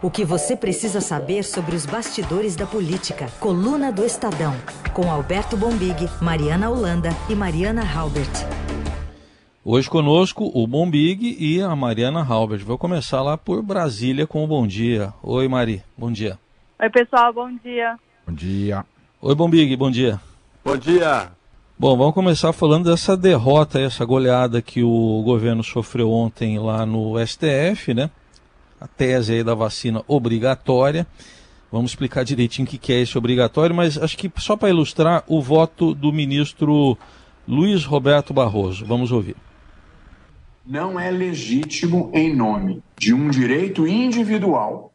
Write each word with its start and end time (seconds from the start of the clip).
O 0.00 0.12
que 0.12 0.24
você 0.24 0.56
precisa 0.56 1.00
saber 1.00 1.42
sobre 1.42 1.74
os 1.74 1.84
bastidores 1.84 2.54
da 2.54 2.64
política. 2.64 3.26
Coluna 3.40 3.90
do 3.90 4.04
Estadão. 4.04 4.54
Com 4.94 5.10
Alberto 5.10 5.56
Bombig, 5.56 6.08
Mariana 6.22 6.70
Holanda 6.70 7.10
e 7.28 7.34
Mariana 7.34 7.82
Halbert. 7.82 8.30
Hoje 9.64 9.90
conosco 9.90 10.52
o 10.54 10.68
Bombig 10.68 11.36
e 11.40 11.60
a 11.60 11.74
Mariana 11.74 12.22
Halbert. 12.22 12.64
Vou 12.64 12.78
começar 12.78 13.22
lá 13.22 13.36
por 13.36 13.60
Brasília 13.60 14.24
com 14.24 14.44
o 14.44 14.46
Bom 14.46 14.68
Dia. 14.68 15.12
Oi, 15.20 15.48
Mari. 15.48 15.82
Bom 15.96 16.12
dia. 16.12 16.38
Oi, 16.80 16.90
pessoal. 16.90 17.32
Bom 17.32 17.50
dia. 17.64 17.96
Bom 18.24 18.32
dia. 18.32 18.84
Oi, 19.20 19.34
Bombig. 19.34 19.74
Bom 19.76 19.90
dia. 19.90 20.20
Bom 20.64 20.76
dia. 20.76 21.32
Bom, 21.76 21.96
vamos 21.96 22.14
começar 22.14 22.52
falando 22.52 22.88
dessa 22.88 23.16
derrota, 23.16 23.80
essa 23.80 24.04
goleada 24.04 24.62
que 24.62 24.80
o 24.80 25.22
governo 25.24 25.64
sofreu 25.64 26.12
ontem 26.12 26.56
lá 26.56 26.86
no 26.86 27.14
STF, 27.26 27.94
né? 27.94 28.10
A 28.80 28.86
tese 28.86 29.34
aí 29.34 29.44
da 29.44 29.54
vacina 29.54 30.02
obrigatória. 30.06 31.06
Vamos 31.70 31.90
explicar 31.90 32.24
direitinho 32.24 32.66
o 32.66 32.70
que 32.70 32.92
é 32.92 33.00
esse 33.00 33.16
obrigatório, 33.18 33.74
mas 33.74 33.98
acho 33.98 34.16
que 34.16 34.30
só 34.38 34.56
para 34.56 34.70
ilustrar 34.70 35.22
o 35.26 35.42
voto 35.42 35.94
do 35.94 36.12
ministro 36.12 36.96
Luiz 37.46 37.84
Roberto 37.84 38.32
Barroso. 38.32 38.86
Vamos 38.86 39.12
ouvir. 39.12 39.36
Não 40.64 40.98
é 40.98 41.10
legítimo, 41.10 42.10
em 42.14 42.34
nome 42.34 42.82
de 42.98 43.12
um 43.12 43.30
direito 43.30 43.86
individual, 43.86 44.92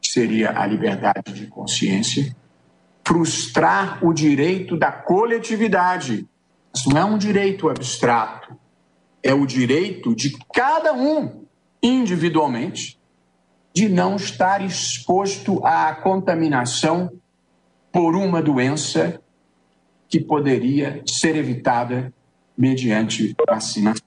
que 0.00 0.08
seria 0.08 0.58
a 0.58 0.66
liberdade 0.66 1.32
de 1.32 1.46
consciência, 1.46 2.34
frustrar 3.04 4.04
o 4.04 4.12
direito 4.12 4.76
da 4.76 4.90
coletividade. 4.90 6.26
Isso 6.74 6.88
não 6.90 6.98
é 6.98 7.04
um 7.04 7.18
direito 7.18 7.68
abstrato, 7.68 8.56
é 9.22 9.34
o 9.34 9.46
direito 9.46 10.14
de 10.14 10.36
cada 10.52 10.92
um 10.92 11.41
individualmente, 11.82 12.98
de 13.74 13.88
não 13.88 14.16
estar 14.16 14.62
exposto 14.62 15.64
à 15.64 15.94
contaminação 15.94 17.10
por 17.90 18.14
uma 18.14 18.42
doença 18.42 19.20
que 20.08 20.20
poderia 20.20 21.02
ser 21.06 21.36
evitada 21.36 22.12
mediante 22.56 23.34
vacinação. 23.48 24.02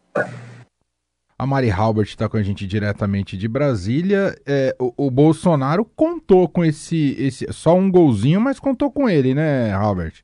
A 1.38 1.46
Mari 1.46 1.70
Halbert 1.70 2.08
está 2.08 2.30
com 2.30 2.38
a 2.38 2.44
gente 2.44 2.66
diretamente 2.66 3.36
de 3.36 3.48
Brasília. 3.48 4.40
É, 4.46 4.74
o, 4.80 4.94
o, 5.08 5.12
Bolsonaro 5.12 5.84
contou 5.84 6.48
com 6.48 6.64
esse, 6.64 7.16
esse. 7.20 7.46
Só 7.52 7.76
um 7.76 7.92
golzinho, 7.92 8.40
mas 8.40 8.58
contou 8.58 8.90
com 8.90 9.10
ele, 9.10 9.34
né, 9.34 9.74
Halbert? 9.74 10.24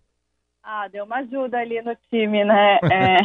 Ah, 0.74 0.88
deu 0.88 1.04
uma 1.04 1.18
ajuda 1.18 1.58
ali 1.58 1.82
no 1.82 1.94
time, 2.10 2.46
né? 2.46 2.80
É, 2.90 3.18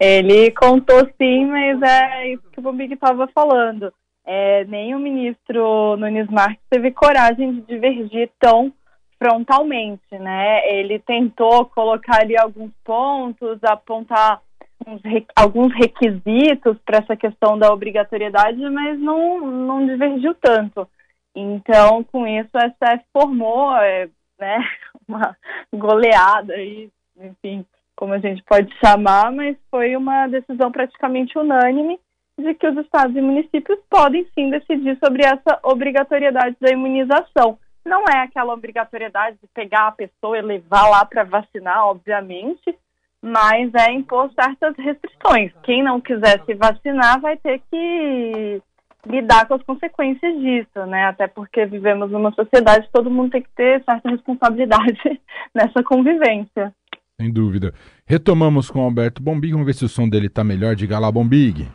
ele 0.00 0.50
contou 0.52 1.06
sim, 1.18 1.44
mas 1.44 1.82
é 1.82 2.32
isso 2.32 2.42
que 2.50 2.58
o 2.58 2.62
Bombig 2.62 2.94
estava 2.94 3.28
falando. 3.34 3.92
É, 4.24 4.64
nem 4.64 4.94
o 4.94 4.98
ministro 4.98 5.94
Nunes 5.98 6.26
Marques 6.30 6.64
teve 6.70 6.90
coragem 6.90 7.52
de 7.52 7.60
divergir 7.60 8.30
tão 8.40 8.72
frontalmente, 9.18 10.18
né? 10.18 10.66
Ele 10.72 10.98
tentou 11.00 11.66
colocar 11.66 12.22
ali 12.22 12.34
alguns 12.34 12.72
pontos, 12.82 13.62
apontar 13.62 14.40
uns, 14.86 15.02
alguns 15.36 15.74
requisitos 15.74 16.78
para 16.82 17.00
essa 17.00 17.14
questão 17.14 17.58
da 17.58 17.70
obrigatoriedade, 17.70 18.58
mas 18.70 18.98
não, 18.98 19.38
não 19.38 19.86
divergiu 19.86 20.34
tanto. 20.40 20.88
Então, 21.36 22.02
com 22.04 22.26
isso, 22.26 22.48
a 22.54 22.70
STF 22.70 23.04
formou 23.12 23.76
é, 23.76 24.08
né, 24.38 24.58
uma 25.06 25.36
goleada 25.72 26.54
aí, 26.54 26.90
enfim, 27.16 27.64
como 27.96 28.12
a 28.12 28.18
gente 28.18 28.42
pode 28.44 28.72
chamar, 28.78 29.32
mas 29.32 29.56
foi 29.70 29.96
uma 29.96 30.26
decisão 30.28 30.70
praticamente 30.70 31.38
unânime 31.38 31.98
de 32.38 32.54
que 32.54 32.68
os 32.68 32.76
estados 32.78 33.16
e 33.16 33.20
municípios 33.20 33.78
podem 33.90 34.26
sim 34.34 34.50
decidir 34.50 34.96
sobre 35.04 35.24
essa 35.24 35.58
obrigatoriedade 35.64 36.56
da 36.60 36.70
imunização. 36.70 37.58
Não 37.84 38.04
é 38.04 38.20
aquela 38.20 38.54
obrigatoriedade 38.54 39.38
de 39.42 39.48
pegar 39.48 39.88
a 39.88 39.92
pessoa 39.92 40.38
e 40.38 40.42
levar 40.42 40.88
lá 40.88 41.04
para 41.04 41.24
vacinar, 41.24 41.86
obviamente, 41.86 42.78
mas 43.20 43.74
é 43.74 43.90
impor 43.92 44.30
certas 44.32 44.76
restrições. 44.76 45.52
Quem 45.64 45.82
não 45.82 46.00
quiser 46.00 46.40
se 46.44 46.54
vacinar 46.54 47.20
vai 47.20 47.36
ter 47.36 47.60
que 47.70 48.62
lidar 49.08 49.46
com 49.46 49.54
as 49.54 49.62
consequências 49.62 50.38
disso, 50.40 50.86
né? 50.86 51.04
Até 51.04 51.26
porque 51.26 51.66
vivemos 51.66 52.10
numa 52.10 52.32
sociedade 52.32 52.88
todo 52.92 53.10
mundo 53.10 53.30
tem 53.30 53.42
que 53.42 53.48
ter 53.56 53.82
certa 53.84 54.08
responsabilidade 54.08 54.98
nessa 55.54 55.82
convivência. 55.82 56.72
Sem 57.20 57.32
dúvida. 57.32 57.74
Retomamos 58.06 58.70
com 58.70 58.80
o 58.80 58.84
Alberto 58.84 59.22
Bombig, 59.22 59.52
vamos 59.52 59.66
ver 59.66 59.74
se 59.74 59.84
o 59.84 59.88
som 59.88 60.08
dele 60.08 60.28
está 60.28 60.44
melhor. 60.44 60.76
Diga 60.76 60.98
lá, 60.98 61.10
Bombig. 61.10 61.66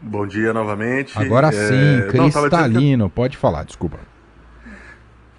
Bom 0.00 0.26
dia 0.26 0.54
novamente. 0.54 1.18
Agora 1.18 1.48
é... 1.48 1.52
sim, 1.52 2.08
cristalino. 2.08 3.04
Não, 3.04 3.10
Pode 3.10 3.36
falar, 3.36 3.64
desculpa. 3.64 3.98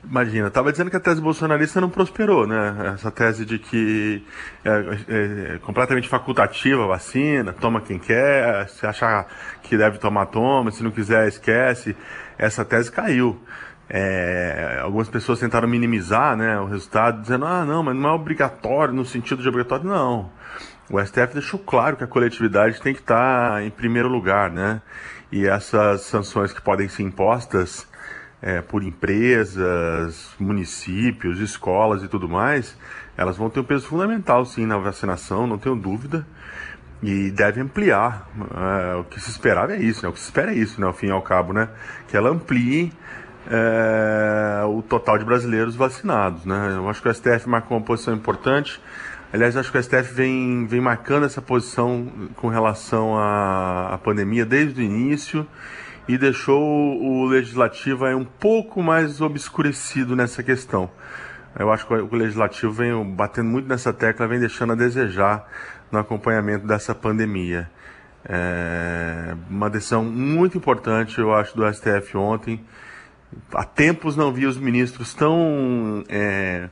Imagina, 0.03 0.47
estava 0.47 0.71
dizendo 0.71 0.89
que 0.89 0.97
a 0.97 0.99
tese 0.99 1.21
bolsonarista 1.21 1.79
não 1.79 1.89
prosperou, 1.89 2.47
né? 2.47 2.93
Essa 2.95 3.11
tese 3.11 3.45
de 3.45 3.59
que 3.59 4.25
é, 4.65 4.69
é, 4.69 5.55
é, 5.55 5.57
completamente 5.59 6.09
facultativa 6.09 6.83
a 6.83 6.87
vacina, 6.87 7.53
toma 7.53 7.81
quem 7.81 7.99
quer, 7.99 8.67
se 8.69 8.85
achar 8.85 9.27
que 9.61 9.77
deve 9.77 9.99
tomar, 9.99 10.25
toma, 10.25 10.71
se 10.71 10.83
não 10.83 10.89
quiser, 10.89 11.27
esquece. 11.27 11.95
Essa 12.37 12.65
tese 12.65 12.91
caiu. 12.91 13.39
É, 13.87 14.79
algumas 14.81 15.07
pessoas 15.07 15.39
tentaram 15.39 15.67
minimizar 15.67 16.35
né, 16.35 16.59
o 16.59 16.65
resultado, 16.65 17.21
dizendo, 17.21 17.45
ah, 17.45 17.63
não, 17.65 17.83
mas 17.83 17.95
não 17.95 18.09
é 18.09 18.13
obrigatório 18.13 18.93
no 18.93 19.05
sentido 19.05 19.41
de 19.41 19.49
obrigatório. 19.49 19.85
Não. 19.85 20.31
O 20.89 20.99
STF 20.99 21.33
deixou 21.33 21.59
claro 21.59 21.95
que 21.95 22.03
a 22.03 22.07
coletividade 22.07 22.81
tem 22.81 22.93
que 22.93 23.01
estar 23.01 23.63
em 23.63 23.69
primeiro 23.69 24.09
lugar, 24.09 24.49
né? 24.49 24.81
E 25.31 25.45
essas 25.47 26.01
sanções 26.01 26.51
que 26.51 26.61
podem 26.61 26.89
ser 26.89 27.03
impostas 27.03 27.87
é, 28.41 28.61
por 28.61 28.83
empresas, 28.83 30.33
municípios, 30.39 31.39
escolas 31.39 32.03
e 32.03 32.07
tudo 32.07 32.27
mais, 32.27 32.75
elas 33.15 33.37
vão 33.37 33.49
ter 33.49 33.59
um 33.59 33.63
peso 33.63 33.85
fundamental 33.85 34.45
sim 34.45 34.65
na 34.65 34.77
vacinação, 34.77 35.45
não 35.45 35.57
tenho 35.57 35.75
dúvida. 35.75 36.25
E 37.03 37.31
deve 37.31 37.59
ampliar. 37.59 38.29
É, 38.91 38.95
o 38.95 39.03
que 39.03 39.19
se 39.19 39.31
esperava 39.31 39.73
é 39.73 39.81
isso, 39.81 40.03
né? 40.03 40.09
O 40.09 40.13
que 40.13 40.19
se 40.19 40.25
espera 40.25 40.51
é 40.51 40.55
isso, 40.55 40.79
né? 40.79 40.85
Ao 40.85 40.93
fim 40.93 41.07
e 41.07 41.11
ao 41.11 41.21
cabo, 41.21 41.51
né? 41.51 41.67
Que 42.07 42.15
ela 42.15 42.29
amplie 42.29 42.93
é, 43.49 44.63
o 44.65 44.83
total 44.83 45.17
de 45.17 45.25
brasileiros 45.25 45.75
vacinados, 45.75 46.45
né? 46.45 46.75
Eu 46.75 46.87
acho 46.87 47.01
que 47.01 47.09
o 47.09 47.13
STF 47.13 47.49
marcou 47.49 47.75
uma 47.75 47.83
posição 47.83 48.13
importante. 48.13 48.79
Aliás, 49.33 49.57
acho 49.57 49.71
que 49.71 49.77
o 49.79 49.83
STF 49.83 50.13
vem, 50.13 50.67
vem 50.67 50.79
marcando 50.79 51.25
essa 51.25 51.41
posição 51.41 52.07
com 52.35 52.49
relação 52.49 53.17
à, 53.17 53.93
à 53.93 53.97
pandemia 53.97 54.45
desde 54.45 54.79
o 54.79 54.83
início 54.83 55.47
e 56.07 56.17
deixou 56.17 56.61
o 57.01 57.25
legislativo 57.25 58.05
um 58.07 58.25
pouco 58.25 58.81
mais 58.81 59.21
obscurecido 59.21 60.15
nessa 60.15 60.41
questão. 60.43 60.89
Eu 61.57 61.71
acho 61.71 61.85
que 61.85 61.93
o 61.93 62.15
legislativo 62.15 62.71
vem 62.71 63.03
batendo 63.13 63.49
muito 63.49 63.67
nessa 63.67 63.91
tecla, 63.91 64.27
vem 64.27 64.39
deixando 64.39 64.73
a 64.73 64.75
desejar 64.75 65.45
no 65.91 65.99
acompanhamento 65.99 66.65
dessa 66.65 66.95
pandemia. 66.95 67.69
É 68.23 69.35
uma 69.49 69.69
decisão 69.69 70.03
muito 70.03 70.57
importante, 70.57 71.19
eu 71.19 71.33
acho, 71.33 71.55
do 71.55 71.71
STF 71.71 72.15
ontem. 72.17 72.63
Há 73.53 73.63
tempos 73.63 74.15
não 74.15 74.31
vi 74.31 74.45
os 74.45 74.57
ministros 74.57 75.13
tão 75.13 76.03
é, 76.07 76.69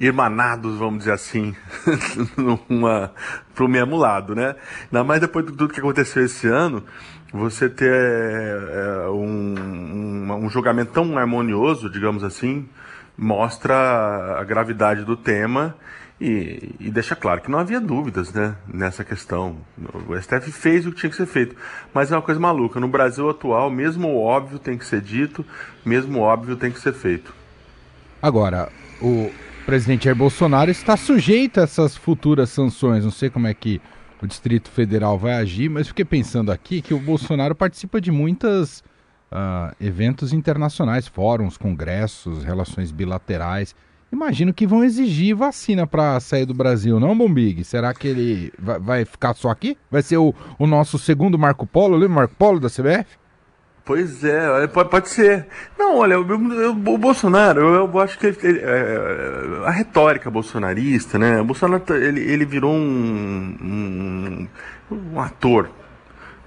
irmanados, 0.00 0.78
vamos 0.78 1.00
dizer 1.00 1.12
assim, 1.12 1.54
para 3.54 3.64
o 3.64 3.68
mesmo 3.68 3.96
lado, 3.96 4.34
né? 4.34 4.56
Ainda 4.84 5.04
mais 5.04 5.20
depois 5.20 5.44
de 5.46 5.52
tudo 5.52 5.72
que 5.72 5.80
aconteceu 5.80 6.24
esse 6.24 6.48
ano, 6.48 6.84
você 7.32 7.68
ter 7.68 7.90
é, 7.90 9.08
um, 9.08 9.54
um, 9.58 10.32
um, 10.44 10.50
julgamento 10.50 10.92
tão 10.92 11.16
harmonioso, 11.16 11.88
digamos 11.88 12.22
assim, 12.22 12.68
mostra 13.16 14.38
a 14.38 14.44
gravidade 14.44 15.04
do 15.04 15.16
tema 15.16 15.74
e, 16.20 16.74
e, 16.78 16.90
deixa 16.90 17.16
claro 17.16 17.40
que 17.40 17.50
não 17.50 17.58
havia 17.58 17.80
dúvidas 17.80 18.32
né, 18.32 18.54
nessa 18.68 19.02
questão. 19.02 19.56
O 20.06 20.20
STF 20.20 20.52
fez 20.52 20.86
o 20.86 20.92
que 20.92 20.98
tinha 20.98 21.10
que 21.10 21.16
ser 21.16 21.26
feito, 21.26 21.56
mas 21.92 22.12
é 22.12 22.14
uma 22.14 22.22
coisa 22.22 22.38
maluca. 22.38 22.78
No 22.78 22.86
Brasil 22.86 23.28
atual, 23.28 23.70
mesmo 23.70 24.08
o 24.08 24.22
óbvio 24.22 24.58
tem 24.58 24.76
que 24.76 24.84
ser 24.84 25.00
dito, 25.00 25.44
mesmo 25.84 26.20
o 26.20 26.22
óbvio 26.22 26.54
tem 26.54 26.70
que 26.70 26.78
ser 26.78 26.92
feito. 26.92 27.34
Agora, 28.20 28.68
o 29.00 29.32
presidente 29.66 30.04
Jair 30.04 30.16
Bolsonaro 30.16 30.70
está 30.70 30.96
sujeito 30.96 31.58
a 31.58 31.64
essas 31.64 31.96
futuras 31.96 32.50
sanções. 32.50 33.04
Não 33.04 33.10
sei 33.10 33.28
como 33.28 33.48
é 33.48 33.54
que 33.54 33.80
o 34.22 34.26
Distrito 34.26 34.70
Federal 34.70 35.18
vai 35.18 35.34
agir, 35.34 35.68
mas 35.68 35.88
fiquei 35.88 36.04
pensando 36.04 36.52
aqui 36.52 36.80
que 36.80 36.94
o 36.94 36.98
Bolsonaro 37.00 37.56
participa 37.56 38.00
de 38.00 38.12
muitos 38.12 38.78
uh, 38.78 38.84
ah, 39.32 39.74
eventos 39.80 40.32
internacionais, 40.32 41.08
fóruns, 41.08 41.56
congressos, 41.56 42.44
relações 42.44 42.92
bilaterais. 42.92 43.74
Imagino 44.12 44.54
que 44.54 44.66
vão 44.66 44.84
exigir 44.84 45.34
vacina 45.34 45.86
para 45.86 46.20
sair 46.20 46.46
do 46.46 46.54
Brasil, 46.54 47.00
não, 47.00 47.16
Bombig? 47.16 47.64
Será 47.64 47.92
que 47.92 48.06
ele 48.06 48.52
vai, 48.58 48.78
vai, 48.78 49.04
ficar 49.04 49.34
só 49.34 49.50
aqui? 49.50 49.76
Vai 49.90 50.02
ser 50.02 50.18
o, 50.18 50.32
o 50.56 50.66
nosso 50.66 50.98
segundo 50.98 51.38
Marco 51.38 51.66
Polo, 51.66 51.96
lembra 51.96 52.12
o 52.12 52.16
Marco 52.16 52.34
Polo 52.36 52.60
da 52.60 52.68
CBF? 52.68 53.21
Pois 53.84 54.22
é, 54.22 54.66
pode, 54.68 54.90
pode 54.90 55.08
ser. 55.08 55.46
Não, 55.76 55.96
olha, 55.98 56.20
o, 56.20 56.22
o, 56.22 56.70
o 56.70 56.98
Bolsonaro, 56.98 57.60
eu, 57.60 57.90
eu, 57.92 58.00
acho 58.00 58.16
que 58.16 58.26
ele, 58.26 58.38
ele, 58.42 58.60
é, 58.60 59.66
a 59.66 59.70
retórica 59.70 60.30
bolsonarista, 60.30 61.18
né? 61.18 61.40
O 61.40 61.44
Bolsonaro 61.44 61.82
ele, 61.94 62.20
ele 62.20 62.44
virou 62.44 62.72
um, 62.72 63.56
um, 63.60 64.48
um 64.90 65.20
ator. 65.20 65.68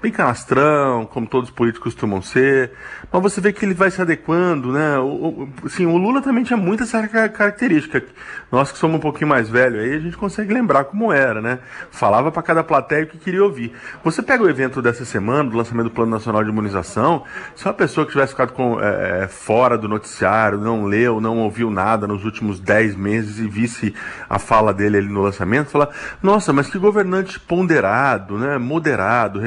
Bem 0.06 0.12
canastrão, 0.12 1.06
como 1.06 1.26
todos 1.26 1.50
os 1.50 1.56
políticos 1.56 1.94
costumam 1.94 2.22
ser, 2.22 2.72
mas 3.12 3.22
você 3.22 3.42
vê 3.42 3.52
que 3.52 3.66
ele 3.66 3.74
vai 3.74 3.90
se 3.90 4.00
adequando, 4.00 4.72
né? 4.72 5.00
O, 5.00 5.06
o, 5.06 5.50
assim, 5.66 5.86
o 5.88 5.98
Lula 5.98 6.22
também 6.22 6.44
tinha 6.44 6.58
muita 6.58 6.84
essa 6.84 7.08
característica. 7.08 8.04
Nós 8.52 8.72
que 8.72 8.78
somos 8.78 8.98
um 8.98 9.00
pouquinho 9.00 9.30
mais 9.30 9.50
velhos 9.50 9.82
aí, 9.82 9.96
a 9.96 10.00
gente 10.00 10.16
consegue 10.16 10.54
lembrar 10.54 10.86
como 10.86 11.12
era, 11.12 11.42
né? 11.42 11.60
Falava 11.90 12.32
para 12.32 12.44
cada 12.44 12.64
plateia 12.64 13.04
o 13.04 13.08
que 13.08 13.18
queria 13.18 13.44
ouvir. 13.44 13.74
Você 14.04 14.22
pega 14.22 14.44
o 14.44 14.50
evento 14.50 14.80
dessa 14.80 15.06
semana, 15.06 15.50
do 15.50 15.58
lançamento 15.58 15.86
do 15.86 15.92
Plano 15.92 16.12
Nacional 16.12 16.44
de 16.44 16.50
Imunização, 16.50 17.24
se 17.56 17.66
uma 17.66 17.74
pessoa 17.74 18.06
que 18.06 18.12
tivesse 18.12 18.34
ficado 18.34 18.54
com, 18.54 18.80
é, 18.80 19.24
é 19.24 19.28
fora 19.28 19.76
do 19.78 19.88
noticiário, 19.88 20.60
não 20.60 20.86
leu, 20.86 21.20
não 21.20 21.40
ouviu 21.40 21.72
nada 21.72 22.06
nos 22.06 22.24
últimos 22.24 22.60
10 22.60 22.96
meses 22.96 23.40
e 23.40 23.48
visse 23.48 23.96
a 24.30 24.38
fala 24.38 24.72
dele 24.72 24.98
ali 24.98 25.10
no 25.10 25.24
lançamento, 25.24 25.72
fala, 25.72 25.90
nossa, 26.22 26.54
mas 26.54 26.70
que 26.70 26.78
governante 26.78 27.40
ponderado, 27.40 28.38
né? 28.38 28.60
Moderado, 28.60 29.40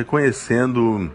reconhecendo 0.49 1.11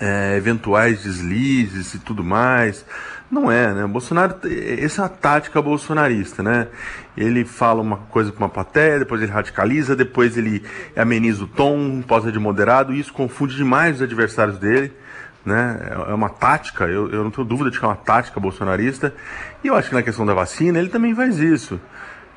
é, 0.00 0.36
eventuais 0.36 1.02
deslizes 1.02 1.94
e 1.94 1.98
tudo 1.98 2.22
mais. 2.22 2.84
Não 3.30 3.50
é, 3.50 3.74
né? 3.74 3.86
Bolsonaro, 3.86 4.36
essa 4.78 5.00
é 5.00 5.02
uma 5.02 5.08
tática 5.08 5.60
bolsonarista, 5.60 6.42
né? 6.42 6.68
Ele 7.16 7.44
fala 7.44 7.80
uma 7.80 7.96
coisa 7.96 8.30
com 8.30 8.38
uma 8.38 8.48
plateia, 8.48 9.00
depois 9.00 9.20
ele 9.20 9.32
radicaliza, 9.32 9.96
depois 9.96 10.36
ele 10.36 10.62
ameniza 10.96 11.44
o 11.44 11.46
tom, 11.46 12.02
posa 12.02 12.30
de 12.30 12.38
moderado, 12.38 12.92
e 12.94 13.00
isso 13.00 13.12
confunde 13.12 13.56
demais 13.56 13.96
os 13.96 14.02
adversários 14.02 14.58
dele, 14.58 14.92
né? 15.44 15.80
É 16.08 16.14
uma 16.14 16.28
tática, 16.28 16.84
eu, 16.84 17.10
eu 17.10 17.24
não 17.24 17.30
tenho 17.30 17.46
dúvida 17.46 17.70
de 17.70 17.78
que 17.78 17.84
é 17.84 17.88
uma 17.88 17.96
tática 17.96 18.38
bolsonarista, 18.38 19.12
e 19.64 19.68
eu 19.68 19.74
acho 19.74 19.88
que 19.88 19.94
na 19.94 20.02
questão 20.02 20.24
da 20.24 20.34
vacina 20.34 20.78
ele 20.78 20.88
também 20.88 21.14
faz 21.14 21.38
isso. 21.38 21.80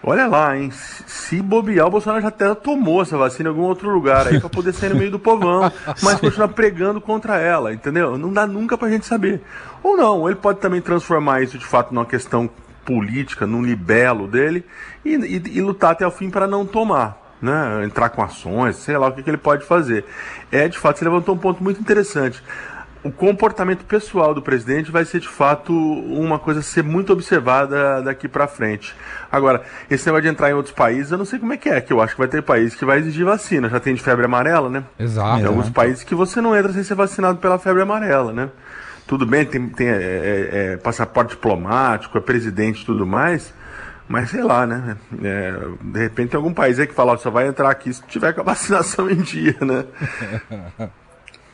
Olha 0.04 0.28
lá, 0.28 0.58
hein? 0.58 0.72
Se 0.72 1.42
bobear, 1.42 1.88
o 1.88 1.90
Bolsonaro 1.90 2.22
já 2.22 2.28
até 2.28 2.54
tomou 2.56 3.02
essa 3.02 3.18
vacina 3.18 3.50
em 3.50 3.52
algum 3.52 3.64
outro 3.64 3.90
lugar 3.90 4.28
aí 4.28 4.40
pra 4.40 4.50
poder 4.50 4.74
sair 4.74 4.90
no 4.90 4.96
meio 4.96 5.12
do 5.12 5.20
povão, 5.20 5.72
mas 6.02 6.20
continuar 6.20 6.50
pregando 6.50 7.02
contra 7.02 7.38
ela, 7.38 7.74
entendeu? 7.74 8.18
Não 8.18 8.32
dá 8.32 8.46
nunca 8.46 8.78
pra 8.78 8.90
gente 8.90 9.06
saber. 9.06 9.42
Ou 9.84 9.98
não, 9.98 10.28
ele 10.28 10.38
pode 10.38 10.60
também 10.60 10.82
transformar 10.82 11.42
isso 11.42 11.58
de 11.58 11.66
fato 11.66 11.94
numa 11.94 12.06
questão 12.06 12.50
política, 12.86 13.46
num 13.46 13.62
libelo 13.62 14.28
dele 14.28 14.64
e, 15.04 15.16
e, 15.16 15.58
e 15.58 15.62
lutar 15.62 15.92
até 15.92 16.08
o 16.08 16.12
fim 16.12 16.30
para 16.30 16.48
não 16.48 16.66
tomar. 16.66 17.26
Né, 17.40 17.86
entrar 17.86 18.10
com 18.10 18.24
ações, 18.24 18.78
sei 18.78 18.98
lá 18.98 19.10
o 19.10 19.12
que, 19.12 19.22
que 19.22 19.30
ele 19.30 19.38
pode 19.38 19.64
fazer. 19.64 20.04
É, 20.52 20.68
de 20.68 20.76
fato, 20.76 20.98
você 20.98 21.06
levantou 21.06 21.36
um 21.36 21.38
ponto 21.38 21.64
muito 21.64 21.80
interessante 21.80 22.42
o 23.04 23.12
comportamento 23.12 23.86
pessoal 23.86 24.34
do 24.34 24.42
presidente 24.42 24.92
vai 24.92 25.06
ser 25.06 25.20
de 25.20 25.28
fato 25.28 25.74
uma 25.74 26.40
coisa 26.40 26.60
a 26.60 26.64
ser 26.64 26.84
muito 26.84 27.14
observada 27.14 28.02
daqui 28.02 28.28
para 28.28 28.48
frente. 28.48 28.96
Agora, 29.32 29.62
esse 29.90 30.06
negócio 30.06 30.24
de 30.24 30.30
entrar 30.30 30.50
em 30.50 30.54
outros 30.54 30.74
países, 30.74 31.12
eu 31.12 31.18
não 31.18 31.26
sei 31.26 31.40
como 31.40 31.54
é 31.54 31.58
que 31.58 31.70
é, 31.70 31.80
que 31.80 31.94
eu 31.94 32.02
acho 32.02 32.14
que 32.14 32.20
vai 32.20 32.28
ter 32.28 32.42
país 32.42 32.76
que 32.76 32.86
vai 32.86 33.00
exigir 33.00 33.26
vacina. 33.26 33.70
Já 33.70 33.80
tem 33.80 33.94
de 33.94 34.02
febre 34.02 34.26
amarela, 34.26 34.70
né? 34.70 34.84
Exato. 35.00 35.38
Tem 35.38 35.46
alguns 35.46 35.70
países 35.70 36.04
que 36.04 36.16
você 36.16 36.42
não 36.42 36.56
entra 36.56 36.74
sem 36.74 36.84
ser 36.84 36.96
vacinado 36.96 37.38
pela 37.38 37.60
febre 37.60 37.82
amarela, 37.82 38.34
né? 38.34 38.50
Tudo 39.06 39.26
bem, 39.26 39.46
tem, 39.46 39.70
tem 39.70 39.88
é, 39.88 39.92
é, 39.92 40.50
é, 40.74 40.78
passaporte 40.78 41.32
diplomático, 41.32 42.18
é 42.18 42.22
presidente 42.22 42.82
e 42.82 42.86
tudo 42.86 43.08
mais, 43.08 43.54
mas 44.06 44.30
sei 44.30 44.44
lá, 44.44 44.68
né? 44.68 44.98
É, 45.24 45.54
de 45.82 46.00
repente 46.00 46.32
tem 46.32 46.38
algum 46.38 46.54
país 46.54 46.78
aí 46.78 46.86
que 46.86 46.94
fala, 46.94 47.18
só 47.18 47.30
vai 47.30 47.48
entrar 47.48 47.70
aqui 47.70 47.94
se 47.94 48.04
tiver 48.04 48.34
com 48.34 48.42
a 48.42 48.44
vacinação 48.52 49.10
em 49.10 49.16
dia, 49.16 49.56
né? 49.62 49.86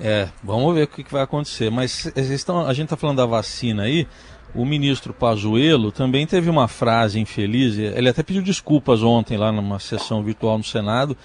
É, 0.06 0.28
vamos 0.44 0.76
ver 0.76 0.84
o 0.84 0.88
que, 0.88 1.06
vai 1.10 1.22
acontecer. 1.22 1.72
Mas 1.72 2.06
estão, 2.18 2.68
a 2.68 2.74
gente 2.74 2.88
está 2.88 2.98
falando 2.98 3.18
da 3.18 3.26
vacina 3.26 3.84
aí. 3.84 4.06
O 4.54 4.66
ministro 4.66 5.14
Pazuello 5.14 5.94
também 5.94 6.28
teve 6.28 6.50
uma 6.50 6.68
frase 6.68 7.22
infeliz. 7.22 7.78
Ele 7.78 8.10
até 8.10 8.22
pediu 8.22 8.44
desculpas 8.44 9.02
ontem 9.02 9.38
lá 9.38 9.50
numa 9.50 9.80
sessão 9.80 10.22
virtual 10.22 10.58
no 10.58 10.64
Senado, 10.64 11.16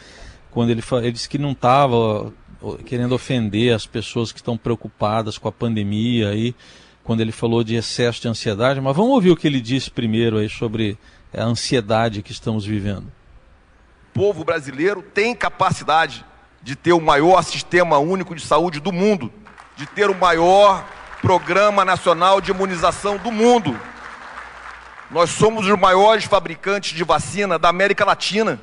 quando 0.52 0.70
ele, 0.70 0.82
ele 0.92 1.12
disse 1.12 1.28
que 1.28 1.38
não 1.38 1.50
estava 1.50 2.32
querendo 2.86 3.16
ofender 3.16 3.74
as 3.74 3.84
pessoas 3.84 4.30
que 4.30 4.38
estão 4.38 4.56
preocupadas 4.56 5.38
com 5.38 5.48
a 5.48 5.52
pandemia 5.52 6.28
aí, 6.28 6.54
quando 7.02 7.20
ele 7.20 7.32
falou 7.32 7.64
de 7.64 7.74
excesso 7.74 8.22
de 8.22 8.28
ansiedade. 8.28 8.80
Mas 8.80 8.96
vamos 8.96 9.12
ouvir 9.12 9.32
o 9.32 9.36
que 9.36 9.48
ele 9.48 9.60
disse 9.60 9.90
primeiro 9.90 10.38
aí 10.38 10.48
sobre 10.48 10.96
a 11.36 11.42
ansiedade 11.42 12.22
que 12.22 12.30
estamos 12.30 12.64
vivendo. 12.64 13.12
O 14.10 14.20
povo 14.20 14.44
brasileiro 14.44 15.02
tem 15.02 15.34
capacidade 15.34 16.24
de 16.68 16.76
ter 16.76 16.92
o 16.92 17.00
maior 17.00 17.42
sistema 17.42 17.96
único 17.96 18.34
de 18.34 18.42
saúde 18.42 18.78
do 18.78 18.92
mundo, 18.92 19.32
de 19.74 19.86
ter 19.86 20.10
o 20.10 20.14
maior 20.14 20.84
programa 21.22 21.82
nacional 21.82 22.42
de 22.42 22.50
imunização 22.50 23.16
do 23.16 23.32
mundo. 23.32 23.80
Nós 25.10 25.30
somos 25.30 25.66
os 25.66 25.78
maiores 25.78 26.24
fabricantes 26.24 26.94
de 26.94 27.02
vacina 27.02 27.58
da 27.58 27.70
América 27.70 28.04
Latina. 28.04 28.60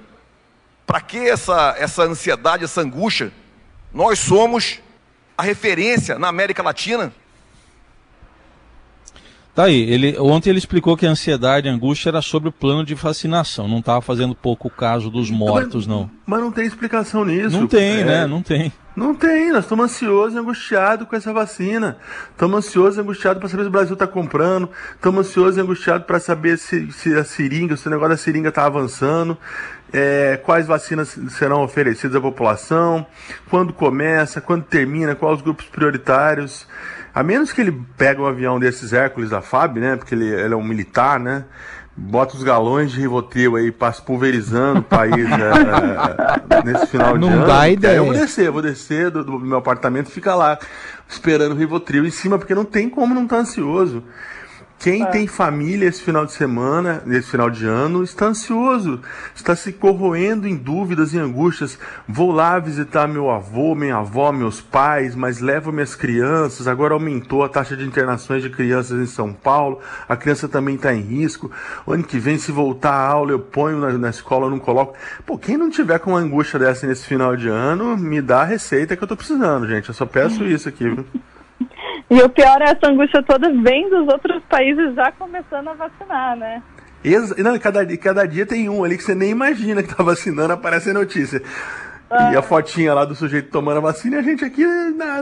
Para 0.85 1.01
que 1.01 1.17
essa, 1.17 1.75
essa 1.79 2.03
ansiedade, 2.03 2.63
essa 2.63 2.79
angústia? 2.79 3.31
Nós 3.91 4.19
somos 4.19 4.79
a 5.35 5.41
referência 5.41 6.19
na 6.19 6.27
América 6.27 6.61
Latina. 6.61 7.11
Tá 9.55 9.63
aí, 9.63 9.89
ele, 9.89 10.17
ontem 10.19 10.49
ele 10.49 10.59
explicou 10.59 10.97
que 10.97 11.07
a 11.07 11.09
ansiedade 11.09 11.65
e 11.65 11.69
a 11.69 11.73
angústia 11.73 12.09
era 12.09 12.21
sobre 12.21 12.49
o 12.49 12.51
plano 12.51 12.83
de 12.83 12.93
vacinação, 12.93 13.69
não 13.69 13.79
estava 13.79 14.01
fazendo 14.01 14.35
pouco 14.35 14.69
caso 14.69 15.09
dos 15.09 15.31
mortos, 15.31 15.87
mas, 15.87 15.95
não. 15.95 16.11
Mas 16.25 16.41
não 16.41 16.51
tem 16.51 16.65
explicação 16.65 17.23
nisso. 17.23 17.57
Não 17.57 17.65
tem, 17.65 18.01
é, 18.01 18.03
né? 18.03 18.27
Não 18.27 18.41
tem. 18.41 18.73
Não 18.93 19.15
tem, 19.15 19.53
nós 19.53 19.63
estamos 19.63 19.85
ansiosos 19.85 20.35
e 20.35 20.37
angustiados 20.37 21.07
com 21.07 21.15
essa 21.15 21.31
vacina. 21.31 21.97
Estamos 22.31 22.65
ansiosos 22.65 22.97
e 22.97 23.01
angustiados 23.01 23.39
para 23.39 23.47
saber 23.47 23.63
se 23.63 23.69
o 23.69 23.71
Brasil 23.71 23.93
está 23.93 24.07
comprando. 24.07 24.69
Estamos 24.93 25.27
ansiosos 25.27 25.57
e 25.57 25.61
angustiados 25.61 26.05
para 26.05 26.19
saber 26.19 26.57
se, 26.57 26.91
se 26.91 27.13
a 27.13 27.23
seringa, 27.23 27.77
se 27.77 27.87
o 27.87 27.91
negócio 27.91 28.09
da 28.09 28.17
seringa 28.17 28.49
está 28.49 28.65
avançando. 28.65 29.37
É, 29.93 30.37
quais 30.43 30.67
vacinas 30.67 31.17
serão 31.29 31.63
oferecidas 31.63 32.15
à 32.17 32.21
população, 32.21 33.05
quando 33.49 33.71
começa, 33.71 34.41
quando 34.41 34.63
termina, 34.63 35.15
quais 35.15 35.37
os 35.37 35.41
grupos 35.41 35.65
prioritários. 35.65 36.67
A 37.15 37.23
menos 37.23 37.53
que 37.53 37.61
ele 37.61 37.81
pegue 37.97 38.19
um 38.19 38.25
avião 38.25 38.59
desses 38.59 38.91
Hércules 38.91 39.29
da 39.29 39.41
FAB, 39.41 39.77
né? 39.77 39.95
Porque 39.95 40.13
ele, 40.13 40.25
ele 40.25 40.53
é 40.53 40.57
um 40.57 40.63
militar, 40.63 41.17
né? 41.17 41.45
Bota 41.95 42.35
os 42.35 42.43
galões 42.43 42.91
de 42.91 42.99
Rivotril 42.99 43.55
aí, 43.55 43.71
passa 43.71 44.01
pulverizando 44.01 44.81
o 44.81 44.83
país 44.83 45.13
é, 45.15 46.61
nesse 46.65 46.87
final 46.87 47.17
Não 47.17 47.29
de 47.29 47.33
ano. 47.33 47.39
Não 47.39 47.47
dá 47.47 47.69
ideia. 47.69 47.95
eu 47.95 48.03
vou 48.03 48.13
descer, 48.13 48.51
vou 48.51 48.61
descer 48.61 49.09
do, 49.09 49.23
do 49.23 49.39
meu 49.39 49.57
apartamento, 49.59 50.11
fica 50.11 50.35
lá 50.35 50.59
esperando 51.07 51.53
o 51.53 51.55
Rivotril 51.55 52.05
em 52.05 52.11
cima, 52.11 52.37
porque 52.37 52.53
não 52.53 52.65
tem 52.65 52.89
como 52.89 53.15
não 53.15 53.23
estar 53.23 53.37
tá 53.37 53.41
ansioso. 53.43 54.03
Quem 54.77 55.01
é. 55.01 55.05
tem 55.07 55.25
família 55.25 55.87
esse 55.87 56.01
final 56.01 56.25
de 56.25 56.33
semana, 56.33 57.01
nesse 57.05 57.31
final 57.31 57.49
de 57.49 57.65
ano, 57.65 58.03
está 58.03 58.27
ansioso, 58.27 59.01
está 59.33 59.55
se 59.55 59.71
corroendo 59.71 60.47
em 60.47 60.55
dúvidas 60.55 61.13
e 61.13 61.17
angústias. 61.17 61.79
Vou 62.07 62.31
lá 62.31 62.59
visitar 62.59 63.07
meu 63.07 63.31
avô, 63.31 63.73
minha 63.73 63.97
avó, 63.97 64.31
meus 64.31 64.61
pais, 64.61 65.15
mas 65.15 65.39
levo 65.39 65.71
minhas 65.71 65.95
crianças. 65.95 66.67
Agora 66.67 66.93
aumentou 66.93 67.43
a 67.43 67.49
taxa 67.49 67.75
de 67.75 67.83
internações 67.83 68.43
de 68.43 68.49
crianças 68.49 68.99
em 69.01 69.07
São 69.07 69.33
Paulo, 69.33 69.79
a 70.07 70.15
criança 70.15 70.47
também 70.47 70.75
está 70.75 70.93
em 70.93 71.01
risco. 71.01 71.49
O 71.85 71.93
ano 71.93 72.03
que 72.03 72.19
vem, 72.19 72.37
se 72.37 72.51
voltar 72.51 72.93
a 72.93 73.07
aula, 73.07 73.31
eu 73.31 73.39
ponho 73.39 73.79
na, 73.79 73.91
na 73.93 74.09
escola, 74.09 74.45
eu 74.45 74.51
não 74.51 74.59
coloco. 74.59 74.93
Pô, 75.25 75.37
quem 75.37 75.57
não 75.57 75.69
tiver 75.69 75.99
com 75.99 76.11
uma 76.11 76.19
angústia 76.19 76.59
dessa 76.59 76.85
nesse 76.85 77.05
final 77.07 77.35
de 77.35 77.47
ano, 77.47 77.97
me 77.97 78.21
dá 78.21 78.41
a 78.41 78.45
receita 78.45 78.95
que 78.95 79.01
eu 79.01 79.05
estou 79.05 79.17
precisando, 79.17 79.67
gente. 79.67 79.89
Eu 79.89 79.95
só 79.95 80.05
peço 80.05 80.43
isso 80.45 80.69
aqui, 80.69 80.87
viu? 80.87 81.05
E 82.09 82.21
o 82.21 82.29
pior 82.29 82.61
é 82.61 82.65
essa 82.65 82.87
angústia 82.87 83.23
toda 83.23 83.51
vem 83.63 83.89
dos 83.89 84.07
outros 84.07 84.43
países 84.49 84.93
já 84.93 85.11
começando 85.13 85.69
a 85.69 85.73
vacinar, 85.73 86.37
né? 86.37 86.61
Ex 87.03 87.35
não, 87.37 87.57
cada, 87.59 87.85
cada 87.97 88.27
dia 88.27 88.45
tem 88.45 88.69
um 88.69 88.83
ali 88.83 88.97
que 88.97 89.03
você 89.03 89.15
nem 89.15 89.29
imagina 89.29 89.81
que 89.83 89.93
tá 89.93 90.03
vacinando, 90.03 90.53
aparece 90.53 90.89
a 90.89 90.93
notícia. 90.93 91.41
E 92.31 92.35
a 92.35 92.41
fotinha 92.41 92.93
lá 92.93 93.05
do 93.05 93.15
sujeito 93.15 93.49
tomando 93.49 93.77
a 93.77 93.81
vacina 93.81 94.17
e 94.17 94.19
a 94.19 94.23
gente 94.23 94.43
aqui 94.43 94.65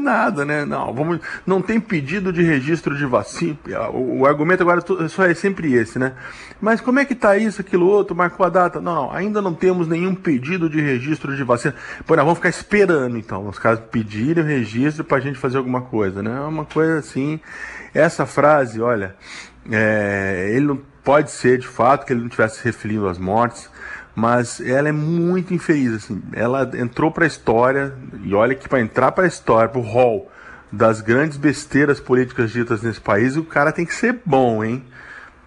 nada, 0.01 0.45
né? 0.45 0.65
Não, 0.65 0.93
vamos, 0.93 1.19
não 1.45 1.61
tem 1.61 1.79
pedido 1.79 2.31
de 2.31 2.41
registro 2.41 2.95
de 2.95 3.05
vacina. 3.05 3.57
O, 3.91 4.21
o 4.21 4.25
argumento 4.25 4.61
agora 4.61 4.81
só 5.09 5.25
é 5.25 5.33
sempre 5.33 5.73
esse, 5.73 5.99
né? 5.99 6.13
Mas 6.61 6.79
como 6.79 6.99
é 6.99 7.05
que 7.05 7.13
tá 7.13 7.37
isso, 7.37 7.61
aquilo 7.61 7.87
outro, 7.87 8.15
marcou 8.15 8.45
a 8.45 8.49
data? 8.49 8.79
Não, 8.79 8.93
não, 8.93 9.11
ainda 9.11 9.41
não 9.41 9.53
temos 9.53 9.87
nenhum 9.87 10.13
pedido 10.13 10.69
de 10.69 10.79
registro 10.79 11.35
de 11.35 11.43
vacina. 11.43 11.75
Pô, 12.05 12.15
nós 12.15 12.23
vamos 12.23 12.37
ficar 12.37 12.49
esperando 12.49 13.17
então, 13.17 13.47
os 13.47 13.57
caras 13.57 13.79
pedirem 13.79 14.43
o 14.43 14.47
registro 14.47 15.03
pra 15.03 15.19
gente 15.19 15.37
fazer 15.37 15.57
alguma 15.57 15.81
coisa, 15.81 16.21
né? 16.21 16.31
É 16.31 16.47
uma 16.47 16.65
coisa 16.65 16.99
assim. 16.99 17.39
Essa 17.93 18.25
frase, 18.25 18.81
olha, 18.81 19.15
é, 19.71 20.51
ele 20.53 20.67
não 20.67 20.79
pode 21.03 21.31
ser 21.31 21.57
de 21.57 21.67
fato 21.67 22.05
que 22.05 22.13
ele 22.13 22.21
não 22.21 22.27
estivesse 22.27 22.57
se 22.57 22.63
referindo 22.63 23.07
às 23.07 23.17
mortes 23.17 23.69
mas 24.15 24.61
ela 24.61 24.89
é 24.89 24.91
muito 24.91 25.53
infeliz, 25.53 25.93
assim. 25.93 26.21
Ela 26.33 26.69
entrou 26.75 27.11
para 27.11 27.23
a 27.23 27.27
história, 27.27 27.93
e 28.23 28.33
olha 28.33 28.55
que 28.55 28.69
para 28.69 28.81
entrar 28.81 29.11
para 29.11 29.25
a 29.25 29.27
história, 29.27 29.69
para 29.69 29.79
o 29.79 29.83
hall 29.83 30.31
das 30.71 31.01
grandes 31.01 31.37
besteiras 31.37 31.99
políticas 31.99 32.51
ditas 32.51 32.81
nesse 32.81 32.99
país, 32.99 33.37
o 33.37 33.43
cara 33.43 33.71
tem 33.71 33.85
que 33.85 33.93
ser 33.93 34.21
bom, 34.25 34.63
hein? 34.63 34.83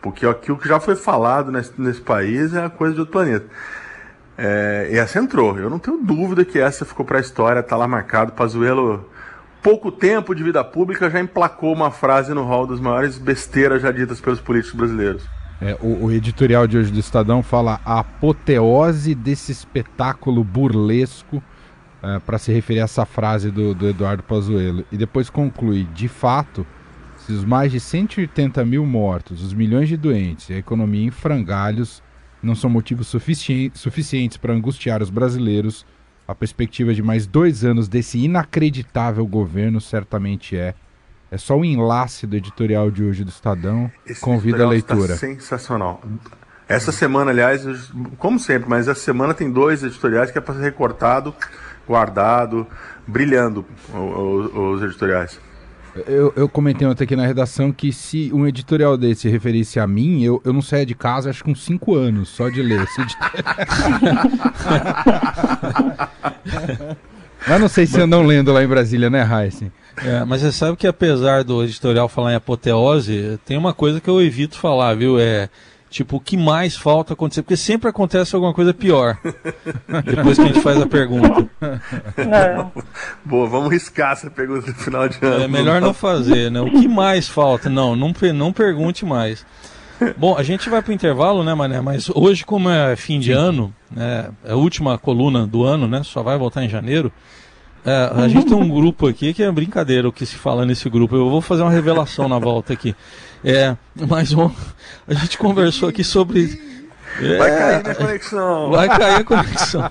Porque 0.01 0.27
aqui 0.27 0.53
o 0.53 0.57
que 0.57 0.69
já 0.69 0.79
foi 0.79 0.95
falado 0.95 1.51
nesse, 1.51 1.73
nesse 1.79 2.01
país 2.01 2.55
é 2.55 2.65
a 2.65 2.71
coisa 2.71 2.95
de 2.95 3.01
outro 3.01 3.13
planeta. 3.13 3.47
É, 4.39 4.89
e 4.93 4.99
essa 4.99 5.19
entrou. 5.19 5.59
Eu 5.59 5.71
não 5.71 5.79
tenho 5.79 5.99
dúvida 5.99 6.45
que 6.45 6.59
essa 6.59 6.85
ficou 6.85 7.05
para 7.05 7.19
a 7.19 7.21
história, 7.21 7.63
tá 7.63 7.77
lá 7.77 7.89
marcado. 7.89 8.33
Pazuello, 8.33 9.09
pouco 9.63 9.91
tempo 9.91 10.35
de 10.35 10.45
vida 10.45 10.63
pública, 10.63 11.11
já 11.11 11.19
emplacou 11.19 11.73
uma 11.73 11.91
frase 11.91 12.35
no 12.35 12.45
hall 12.45 12.67
das 12.67 12.79
maiores 12.79 13.19
besteiras 13.19 13.83
já 13.83 13.91
ditas 13.91 14.21
pelos 14.21 14.41
políticos 14.41 14.77
brasileiros. 14.77 15.27
É, 15.61 15.77
o, 15.81 16.05
o, 16.05 16.13
editorial 16.13 16.67
de 16.67 16.77
hoje 16.77 16.93
do 16.93 17.01
Estadão 17.01 17.43
fala 17.43 17.81
a 17.85 18.01
apoteose 18.01 19.15
desse 19.15 19.53
espetáculo 19.53 20.45
burlesco. 20.45 21.43
uh, 22.03 22.21
para 22.21 22.39
se 22.39 22.53
referir 22.53 22.81
a 22.81 22.85
essa 22.85 23.07
frase 23.07 23.51
do, 23.51 23.75
do 23.75 23.89
Eduardo 23.89 24.23
Pazuello. 24.23 24.85
E 24.93 24.97
depois 24.97 25.31
conclui, 25.31 25.85
de 25.95 26.09
fato, 26.09 26.67
se 27.17 27.33
os 27.33 27.45
mais 27.45 27.73
de 27.73 27.81
180 27.81 28.65
mil 28.65 28.85
mortos, 28.85 29.43
os 29.43 29.53
milhões 29.53 29.89
de 29.89 29.97
doentes 29.97 30.51
e 30.51 30.53
a 30.55 30.59
economia 30.59 31.07
em 31.07 31.11
frangalhos 31.11 32.03
não 32.43 32.55
são 32.55 32.71
motivos 32.71 33.09
sufici 33.09 33.73
suficientes 33.75 34.37
para 34.37 34.53
angustiar 34.53 35.03
os 35.03 35.11
brasileiros, 35.11 35.85
a 36.29 36.35
perspectiva 36.35 36.95
de 36.95 37.03
mais 37.03 37.27
dois 37.27 37.65
anos 37.65 37.89
desse 37.89 38.19
inacreditável 38.19 39.27
governo 39.27 39.81
certamente 39.81 40.57
é. 40.57 40.75
É 41.37 41.39
só 41.39 41.55
o 41.55 41.65
enlace 41.67 42.27
do 42.27 42.35
editorial 42.35 42.91
de 42.91 43.05
hoje 43.05 43.23
do 43.23 43.29
Estadão. 43.29 43.93
Esse 44.07 44.23
Convida 44.23 44.65
a 44.65 44.69
leitura. 44.69 45.13
Está 45.13 45.27
sensacional. 45.27 46.03
Essa 46.67 46.91
semana, 46.91 47.31
aliás, 47.31 47.63
como 48.17 48.41
sempre, 48.41 48.71
mas 48.71 48.89
essa 48.89 48.99
semana 48.99 49.35
tem 49.35 49.53
dois 49.53 49.85
editoriais 49.85 50.31
que 50.31 50.39
é 50.39 50.41
para 50.41 50.55
ser 50.55 50.63
recortado, 50.63 51.35
guardado, 51.87 52.67
brilhando 53.07 53.67
os, 53.93 54.51
os 54.55 54.83
editoriais. 54.83 55.39
Eu, 56.07 56.33
eu 56.35 56.49
comentei 56.49 56.89
ontem 56.89 57.05
aqui 57.05 57.15
na 57.15 57.27
redação 57.27 57.71
que 57.71 57.93
se 57.93 58.31
um 58.33 58.47
editorial 58.47 58.97
desse 58.97 59.29
referisse 59.29 59.79
a 59.79 59.87
mim, 59.87 60.25
eu, 60.25 60.41
eu 60.43 60.55
não 60.55 60.63
saia 60.63 60.87
de 60.87 60.95
casa 60.95 61.29
acho 61.29 61.45
que 61.45 61.51
uns 61.51 61.63
5 61.67 61.95
anos 61.95 62.31
só 62.31 62.49
de 62.49 62.63
ler 62.63 62.83
esse 62.83 63.03
Mas 67.47 67.61
não 67.61 67.69
sei 67.69 67.87
se 67.87 68.01
andam 68.01 68.25
lendo 68.25 68.51
lá 68.53 68.65
em 68.65 68.67
Brasília, 68.67 69.11
né, 69.11 69.23
Heisen? 69.23 69.71
É, 70.05 70.25
mas 70.25 70.43
você 70.43 70.53
sabe 70.53 70.77
que 70.77 70.87
apesar 70.87 71.43
do 71.45 71.63
editorial 71.63 72.09
falar 72.09 72.33
em 72.33 72.37
apoteose, 72.37 73.39
tem 73.45 73.57
uma 73.57 73.73
coisa 73.73 74.01
que 74.01 74.09
eu 74.09 74.21
evito 74.21 74.59
falar, 74.59 74.95
viu? 74.95 75.19
É 75.19 75.49
Tipo, 75.89 76.17
o 76.17 76.21
que 76.21 76.37
mais 76.37 76.77
falta 76.77 77.15
acontecer? 77.15 77.43
Porque 77.43 77.57
sempre 77.57 77.89
acontece 77.89 78.35
alguma 78.35 78.53
coisa 78.53 78.75
pior. 78.75 79.17
depois 80.05 80.37
que 80.37 80.43
a 80.43 80.47
gente 80.47 80.61
faz 80.61 80.79
a 80.79 80.87
pergunta. 80.87 81.49
Não. 82.19 82.73
Boa, 83.25 83.49
vamos 83.49 83.71
riscar 83.71 84.13
essa 84.13 84.29
pergunta 84.29 84.67
no 84.67 84.75
final 84.75 85.09
de 85.09 85.17
ano. 85.23 85.45
É 85.45 85.49
melhor 85.49 85.81
não 85.81 85.95
fazer, 85.95 86.51
né? 86.51 86.61
O 86.61 86.71
que 86.71 86.89
mais 86.89 87.29
falta? 87.29 87.71
Não, 87.71 87.95
não, 87.95 88.13
não 88.35 88.53
pergunte 88.53 89.07
mais. 89.07 89.47
Bom, 90.19 90.37
a 90.37 90.43
gente 90.43 90.69
vai 90.69 90.83
para 90.83 90.91
o 90.91 90.95
intervalo, 90.95 91.43
né, 91.43 91.55
Mané? 91.55 91.81
Mas 91.81 92.11
hoje, 92.11 92.45
como 92.45 92.69
é 92.69 92.95
fim 92.97 93.19
de 93.19 93.33
ano, 93.33 93.73
né, 93.91 94.29
é 94.45 94.53
a 94.53 94.57
última 94.57 94.99
coluna 94.99 95.47
do 95.47 95.65
ano, 95.65 95.89
né? 95.89 96.03
Só 96.03 96.23
vai 96.23 96.37
voltar 96.37 96.65
em 96.65 96.69
janeiro. 96.69 97.11
É, 97.87 98.11
a 98.25 98.27
gente 98.27 98.47
tem 98.47 98.57
um 98.57 98.69
grupo 98.69 99.07
aqui 99.07 99.33
que 99.33 99.45
é 99.45 99.53
brincadeira 99.53 100.09
o 100.09 100.13
que 100.13 100.27
se 100.27 100.35
fala 100.35 100.67
nesse 100.67 100.91
grupo. 100.91 101.15
Eu 101.15 101.31
vou 101.31 101.41
fazer 101.41 101.63
uma 101.63 101.71
revelação 101.71 102.29
na 102.29 102.37
volta 102.37 102.73
aqui. 102.73 102.97
É, 103.45 103.77
mas 103.95 104.33
um, 104.33 104.51
a 105.07 105.15
gente 105.15 105.39
conversou 105.39 105.89
aqui 105.89 106.03
sobre. 106.03 106.61
É, 107.23 107.39
vai 107.39 107.51
cair 107.57 107.75
a 107.77 107.95
conexão. 107.95 108.71
Vai 108.71 108.89
cair 108.89 109.15
a 109.21 109.25
conexão. 109.25 109.91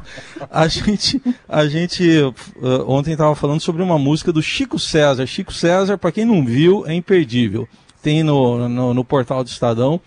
A 0.52 0.68
gente, 0.68 1.22
a 1.48 1.66
gente 1.68 2.20
uh, 2.20 2.84
ontem 2.86 3.14
estava 3.14 3.34
falando 3.34 3.62
sobre 3.62 3.82
uma 3.82 3.98
música 3.98 4.34
do 4.34 4.42
Chico 4.42 4.78
César. 4.78 5.26
Chico 5.26 5.54
César, 5.54 5.98
para 5.98 6.12
quem 6.12 6.26
não 6.26 6.46
viu, 6.46 6.86
é 6.86 6.94
imperdível. 6.94 7.66
Tem 8.04 8.24
no, 8.24 8.68
no, 8.68 8.94
no, 8.94 9.06
portal 9.06 9.42
do 9.42 9.48
Estadão. 9.48 10.02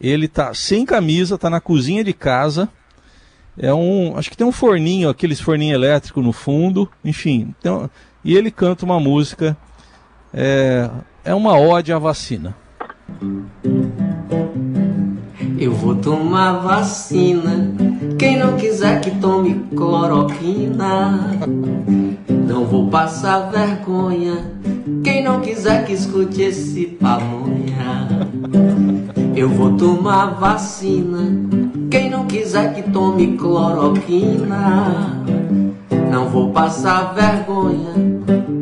Ele 0.00 0.26
tá 0.26 0.52
sem 0.54 0.84
camisa, 0.84 1.38
tá 1.38 1.48
na 1.48 1.60
cozinha 1.60 2.02
de 2.02 2.12
casa. 2.12 2.68
É 3.58 3.74
um, 3.74 4.16
acho 4.16 4.30
que 4.30 4.36
tem 4.36 4.46
um 4.46 4.52
forninho, 4.52 5.08
aqueles 5.08 5.40
forninho 5.40 5.74
elétrico 5.74 6.22
no 6.22 6.32
fundo. 6.32 6.88
Enfim, 7.04 7.54
então, 7.58 7.90
e 8.24 8.36
ele 8.36 8.50
canta 8.50 8.84
uma 8.84 9.00
música. 9.00 9.56
É, 10.32 10.88
é 11.24 11.34
uma 11.34 11.58
ode 11.58 11.92
à 11.92 11.98
vacina. 11.98 12.54
Eu 15.58 15.72
vou 15.72 15.96
tomar 15.96 16.58
vacina. 16.58 17.74
Quem 18.16 18.38
não 18.38 18.56
quiser 18.56 19.00
que 19.00 19.10
tome 19.12 19.66
cloroquina. 19.74 21.36
Não 22.28 22.64
vou 22.64 22.88
passar 22.88 23.50
vergonha. 23.50 24.52
Quem 25.02 25.24
não 25.24 25.40
quiser 25.40 25.84
que 25.84 25.92
escute 25.92 26.42
esse 26.42 26.86
pamonha. 26.86 28.08
Eu 29.34 29.48
vou 29.48 29.76
tomar 29.76 30.38
vacina. 30.38 31.57
Quem 31.90 32.10
não 32.10 32.26
quiser 32.26 32.74
que 32.74 32.82
tome 32.90 33.36
cloroquina. 33.36 35.24
Não 36.10 36.28
vou 36.28 36.50
passar 36.50 37.14
vergonha. 37.14 37.94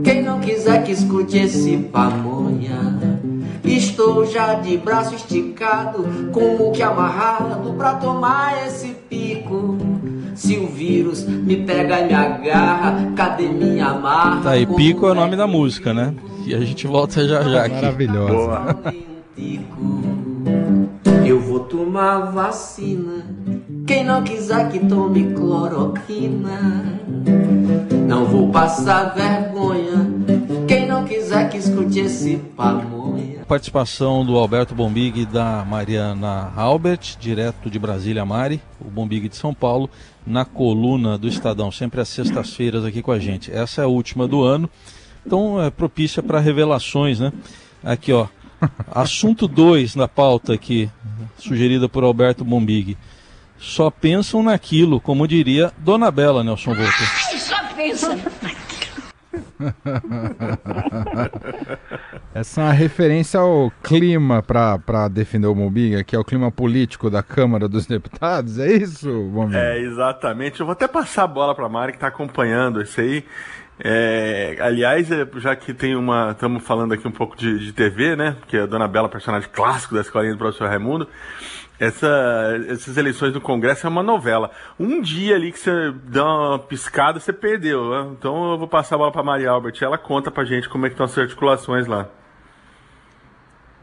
Quem 0.04 0.22
não 0.22 0.38
quiser 0.40 0.84
que 0.84 0.92
escute 0.92 1.38
esse 1.38 1.76
pamonha. 1.76 2.96
Estou 3.64 4.24
já 4.24 4.54
de 4.54 4.76
braço 4.76 5.14
esticado, 5.16 6.06
como 6.32 6.70
que 6.70 6.82
amarrado 6.82 7.72
pra 7.74 7.94
tomar 7.94 8.66
esse 8.66 8.94
pico. 9.08 9.76
Se 10.36 10.56
o 10.56 10.68
vírus 10.68 11.24
me 11.26 11.56
pega 11.56 12.00
e 12.00 12.06
me 12.06 12.14
agarra, 12.14 13.12
cadê 13.16 13.48
minha 13.48 13.94
marra? 13.94 14.42
Tá, 14.42 14.56
e 14.56 14.66
pico 14.66 15.06
é 15.06 15.10
o 15.10 15.14
nome 15.14 15.34
da 15.34 15.46
música, 15.46 15.92
né? 15.92 16.14
E 16.46 16.54
a 16.54 16.60
gente 16.60 16.86
volta 16.86 17.26
já 17.26 17.42
já 17.42 17.64
aqui. 17.64 17.74
Maravilhosa. 17.74 18.76
Vou 19.78 20.15
tomar 21.68 22.32
vacina. 22.32 23.24
Quem 23.86 24.04
não 24.04 24.22
quiser 24.22 24.70
que 24.70 24.78
tome 24.80 25.32
cloroquina. 25.34 27.00
Não 28.06 28.24
vou 28.24 28.50
passar 28.50 29.14
vergonha. 29.14 30.06
Quem 30.66 30.86
não 30.86 31.04
quiser 31.04 31.48
que 31.48 31.58
escute 31.58 32.00
esse 32.00 32.36
pamonha. 32.56 33.44
Participação 33.46 34.24
do 34.24 34.36
Alberto 34.36 34.74
Bombig 34.74 35.20
e 35.20 35.26
da 35.26 35.64
Mariana 35.64 36.52
Albert, 36.56 37.16
direto 37.20 37.70
de 37.70 37.78
Brasília, 37.78 38.24
Mari, 38.24 38.60
o 38.80 38.90
Bombig 38.90 39.28
de 39.28 39.36
São 39.36 39.54
Paulo, 39.54 39.88
na 40.26 40.44
coluna 40.44 41.16
do 41.16 41.28
Estadão, 41.28 41.70
sempre 41.70 42.00
às 42.00 42.08
sextas-feiras 42.08 42.84
aqui 42.84 43.02
com 43.02 43.12
a 43.12 43.20
gente. 43.20 43.52
Essa 43.52 43.82
é 43.82 43.84
a 43.84 43.88
última 43.88 44.26
do 44.26 44.42
ano, 44.42 44.68
então 45.24 45.62
é 45.62 45.70
propícia 45.70 46.22
para 46.22 46.40
revelações, 46.40 47.20
né? 47.20 47.32
Aqui, 47.84 48.12
ó. 48.12 48.26
Assunto 48.90 49.46
2 49.48 49.94
na 49.94 50.08
pauta 50.08 50.54
aqui, 50.54 50.90
sugerida 51.38 51.88
por 51.88 52.04
Alberto 52.04 52.44
Bombig. 52.44 52.96
Só 53.58 53.90
pensam 53.90 54.42
naquilo, 54.42 55.00
como 55.00 55.26
diria 55.26 55.72
Dona 55.78 56.10
Bela, 56.10 56.44
Nelson 56.44 56.74
Volta. 56.74 56.92
Só 57.38 57.56
pensam 57.74 58.18
Essa 62.34 62.60
é 62.60 62.64
uma 62.64 62.72
referência 62.72 63.40
ao 63.40 63.72
clima 63.82 64.42
para 64.42 65.08
defender 65.08 65.46
o 65.46 65.54
Mobiga, 65.54 66.04
que 66.04 66.14
é 66.14 66.18
o 66.18 66.24
clima 66.24 66.50
político 66.50 67.08
da 67.08 67.22
Câmara 67.22 67.66
dos 67.68 67.86
Deputados, 67.86 68.58
é 68.58 68.70
isso, 68.72 69.08
Mobiga? 69.08 69.58
É, 69.58 69.80
exatamente. 69.80 70.60
Eu 70.60 70.66
vou 70.66 70.72
até 70.72 70.86
passar 70.86 71.24
a 71.24 71.28
bola 71.28 71.54
para 71.54 71.66
a 71.66 71.68
Mari, 71.68 71.92
que 71.92 71.96
está 71.96 72.08
acompanhando 72.08 72.82
isso 72.82 73.00
aí. 73.00 73.24
É, 73.78 74.56
aliás, 74.60 75.10
é, 75.12 75.26
já 75.36 75.54
que 75.54 75.74
tem 75.74 75.94
uma. 75.94 76.30
Estamos 76.30 76.62
falando 76.62 76.94
aqui 76.94 77.06
um 77.06 77.12
pouco 77.12 77.36
de, 77.36 77.58
de 77.58 77.72
TV, 77.72 78.16
né? 78.16 78.36
Que 78.48 78.56
é 78.56 78.62
a 78.62 78.66
Dona 78.66 78.88
Bela, 78.88 79.08
personagem 79.08 79.48
clássico 79.52 79.94
da 79.94 80.00
escolinha 80.00 80.32
do 80.32 80.38
professor 80.38 80.68
Raimundo. 80.68 81.08
Essa, 81.78 82.58
essas 82.70 82.96
eleições 82.96 83.34
do 83.34 83.40
Congresso 83.40 83.86
é 83.86 83.90
uma 83.90 84.02
novela. 84.02 84.50
Um 84.80 85.02
dia 85.02 85.36
ali 85.36 85.52
que 85.52 85.58
você 85.58 85.92
dá 86.04 86.24
uma 86.24 86.58
piscada, 86.58 87.20
você 87.20 87.34
perdeu. 87.34 87.90
Né? 87.90 88.12
Então 88.18 88.52
eu 88.52 88.58
vou 88.58 88.66
passar 88.66 88.94
a 88.94 88.98
bola 88.98 89.12
para 89.12 89.22
Maria 89.22 89.50
Albert. 89.50 89.74
Ela 89.82 89.98
conta 89.98 90.30
pra 90.30 90.44
gente 90.46 90.70
como 90.70 90.86
é 90.86 90.88
que 90.88 90.94
estão 90.94 91.04
as 91.04 91.18
articulações 91.18 91.86
lá. 91.86 92.08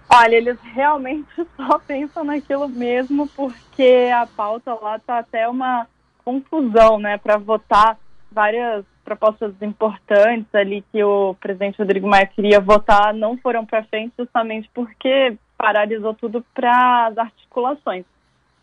Olha, 0.09 0.35
eles 0.35 0.57
realmente 0.73 1.29
só 1.55 1.77
pensam 1.77 2.23
naquilo 2.23 2.67
mesmo, 2.67 3.27
porque 3.27 4.09
a 4.13 4.25
pauta 4.25 4.73
lá 4.73 4.97
tá 4.97 5.19
até 5.19 5.47
uma 5.47 5.87
confusão, 6.25 6.99
né, 6.99 7.17
para 7.17 7.37
votar 7.37 7.97
várias 8.31 8.85
propostas 9.03 9.53
importantes 9.61 10.53
ali 10.53 10.83
que 10.91 11.03
o 11.03 11.35
presidente 11.35 11.77
Rodrigo 11.77 12.07
Maia 12.07 12.25
queria 12.25 12.59
votar 12.59 13.13
não 13.13 13.37
foram 13.37 13.65
para 13.65 13.83
frente 13.83 14.13
justamente 14.17 14.69
porque 14.73 15.37
paralisou 15.57 16.13
tudo 16.13 16.43
para 16.53 17.07
as 17.07 17.17
articulações. 17.17 18.05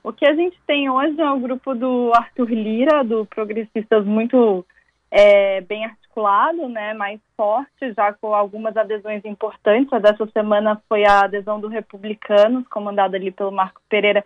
O 0.03 0.13
que 0.13 0.27
a 0.27 0.35
gente 0.35 0.59
tem 0.67 0.89
hoje 0.89 1.21
é 1.21 1.31
o 1.31 1.39
grupo 1.39 1.75
do 1.75 2.11
Arthur 2.15 2.51
Lira, 2.51 3.05
do 3.05 3.27
Progressistas, 3.27 4.05
muito 4.07 4.65
é, 5.11 5.61
bem 5.61 5.85
articulado, 5.85 6.69
né, 6.69 6.95
mais 6.95 7.21
forte, 7.37 7.93
já 7.95 8.13
com 8.15 8.35
algumas 8.35 8.75
adesões 8.77 9.23
importantes. 9.25 9.93
A 9.93 9.99
dessa 9.99 10.27
semana 10.29 10.81
foi 10.89 11.05
a 11.05 11.25
adesão 11.25 11.61
do 11.61 11.69
Republicanos, 11.69 12.67
comandada 12.69 13.17
ali 13.17 13.31
pelo 13.31 13.53
Marco 13.53 13.83
Pereira, 13.91 14.25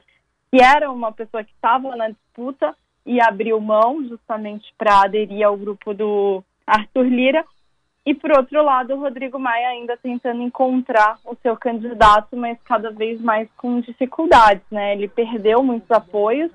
que 0.53 0.63
era 0.63 0.91
uma 0.91 1.11
pessoa 1.11 1.43
que 1.43 1.53
estava 1.53 1.97
na 1.97 2.09
disputa 2.09 2.75
e 3.07 3.21
abriu 3.21 3.61
mão 3.61 4.03
justamente 4.09 4.73
para 4.79 5.03
aderir 5.03 5.47
ao 5.47 5.57
grupo 5.57 5.93
do 5.93 6.43
Arthur 6.67 7.07
Lira. 7.07 7.45
E, 8.07 8.15
por 8.15 8.31
outro 8.33 8.63
lado, 8.63 8.95
o 8.95 9.01
Rodrigo 9.01 9.39
Maia 9.39 9.69
ainda 9.69 9.97
tentando 9.97 10.43
encontrar 10.43 11.19
o 11.25 11.35
seu 11.43 11.57
candidato, 11.57 12.37
mas 12.37 12.59
cada 12.63 12.91
vez 12.91 13.21
mais 13.21 13.49
com 13.57 13.81
dificuldades, 13.81 14.65
né? 14.71 14.93
Ele 14.93 15.09
perdeu 15.09 15.63
muitos 15.63 15.91
apoios, 15.91 16.51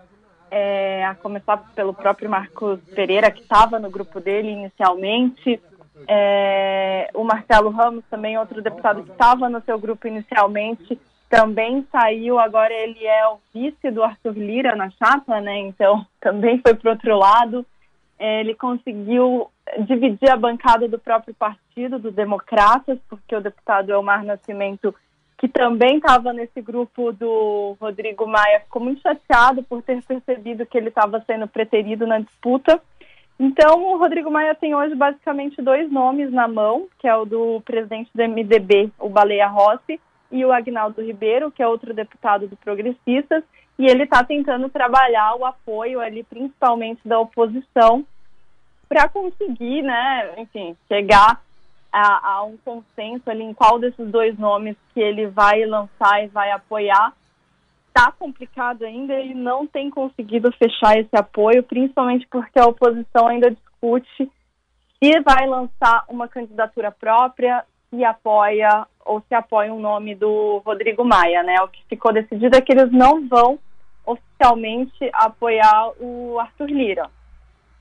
é, 0.52 1.04
a 1.06 1.16
começar 1.16 1.58
pelo 1.76 1.94
próprio 1.94 2.30
Marcos 2.30 2.80
Pereira, 2.96 3.32
que 3.32 3.42
estava 3.42 3.80
no 3.80 3.90
grupo 3.90 4.20
dele 4.20 4.50
inicialmente, 4.50 5.60
é, 6.08 7.10
o 7.14 7.24
Marcelo 7.24 7.70
Ramos, 7.70 8.04
também 8.10 8.38
outro 8.38 8.62
deputado 8.62 9.04
que 9.04 9.12
estava 9.12 9.50
no 9.50 9.62
seu 9.62 9.78
grupo 9.78 10.08
inicialmente, 10.08 11.00
também 11.30 11.86
saiu, 11.92 12.40
agora 12.40 12.74
ele 12.74 13.06
é 13.06 13.28
o 13.28 13.38
vice 13.54 13.92
do 13.92 14.04
Arthur 14.04 14.34
Lira 14.34 14.76
na 14.76 14.90
chapa, 14.90 15.40
né? 15.40 15.60
Então 15.60 16.06
também 16.20 16.60
foi 16.60 16.74
para 16.74 16.92
outro 16.92 17.18
lado. 17.18 17.66
ele 18.20 18.56
conseguiu 18.56 19.50
dividir 19.86 20.30
a 20.30 20.36
bancada 20.36 20.88
do 20.88 20.98
próprio 20.98 21.34
partido, 21.36 22.00
do 22.00 22.12
Democratas, 22.12 22.98
porque 23.08 23.36
o 23.36 23.42
deputado 23.42 23.92
Elmar 23.92 24.26
Nascimento, 24.26 24.94
que 25.38 25.48
também 25.48 25.98
estava 25.98 26.34
nesse 26.34 26.62
grupo 26.62 27.14
do 27.14 27.78
Rodrigo 27.80 28.28
Maia, 28.28 28.62
ficou 28.62 28.82
muito 28.82 29.02
chateado 29.02 29.62
por 29.64 29.84
ter 29.84 30.04
percebido 30.04 30.66
que 30.66 30.78
ele 30.78 30.90
estava 30.90 31.24
sendo 31.28 31.48
preterido 31.48 32.08
na 32.08 32.20
disputa. 32.20 32.82
Então, 33.40 33.94
o 33.94 33.98
Rodrigo 33.98 34.30
Maia 34.30 34.54
tem 34.54 34.76
hoje 34.76 34.96
basicamente 34.96 35.62
dois 35.62 35.90
nomes 35.90 36.30
na 36.32 36.48
mão, 36.48 36.88
que 36.98 37.08
é 37.08 37.16
o 37.16 37.24
do 37.24 37.62
presidente 37.62 38.10
do 38.14 38.22
MDB, 38.22 38.92
o 39.00 39.08
Baleia 39.08 39.48
Rossi, 39.48 40.00
e 40.32 40.46
o 40.46 40.52
Agnaldo 40.52 41.02
Ribeiro, 41.02 41.52
que 41.52 41.62
é 41.62 41.68
outro 41.68 41.94
deputado 41.94 42.48
do 42.48 42.56
Progressistas, 42.58 43.44
e 43.78 43.86
ele 43.86 44.04
está 44.04 44.24
tentando 44.24 44.70
trabalhar 44.70 45.36
o 45.36 45.46
apoio 45.46 46.00
ali, 46.00 46.24
principalmente 46.24 47.00
da 47.06 47.20
oposição, 47.20 48.06
para 48.88 49.08
conseguir, 49.08 49.82
né, 49.84 50.34
enfim, 50.38 50.76
chegar 50.88 51.42
a, 51.92 52.34
a, 52.34 52.44
um 52.44 52.58
consenso 52.58 53.30
ali 53.30 53.44
em 53.44 53.54
qual 53.54 53.80
desses 53.80 54.10
dois 54.10 54.38
nomes 54.38 54.76
que 54.94 55.00
ele 55.00 55.28
vai 55.28 55.66
lançar 55.66 56.24
e 56.24 56.28
vai 56.28 56.52
apoiar. 56.52 57.14
Está 57.88 58.12
complicado 58.12 58.84
ainda, 58.84 59.14
ele 59.14 59.34
não 59.34 59.66
tem 59.66 59.90
conseguido 59.90 60.52
fechar 60.52 60.98
esse 60.98 61.16
apoio, 61.16 61.64
principalmente 61.64 62.28
porque 62.30 62.60
a 62.60 62.68
oposição 62.68 63.28
ainda 63.28 63.50
discute 63.52 64.30
se 65.02 65.20
vai 65.22 65.48
lançar 65.48 66.04
uma 66.10 66.28
candidatura 66.28 66.92
própria, 66.92 67.64
se 67.90 68.04
apoia 68.04 68.86
ou 69.06 69.22
se 69.28 69.34
apoia 69.34 69.74
um 69.74 69.80
nome 69.80 70.16
do 70.16 70.62
Rodrigo 70.66 71.04
Maia, 71.04 71.44
né? 71.44 71.56
O 71.64 71.68
que 71.68 71.84
ficou 71.90 72.14
decidido 72.14 72.56
é 72.56 72.62
que 72.62 72.72
eles 72.72 72.92
não 72.92 73.28
vão 73.28 73.58
oficialmente 74.06 75.10
apoiar 75.14 75.92
o 76.00 76.40
Arthur 76.40 76.70
Lira. 76.70 77.10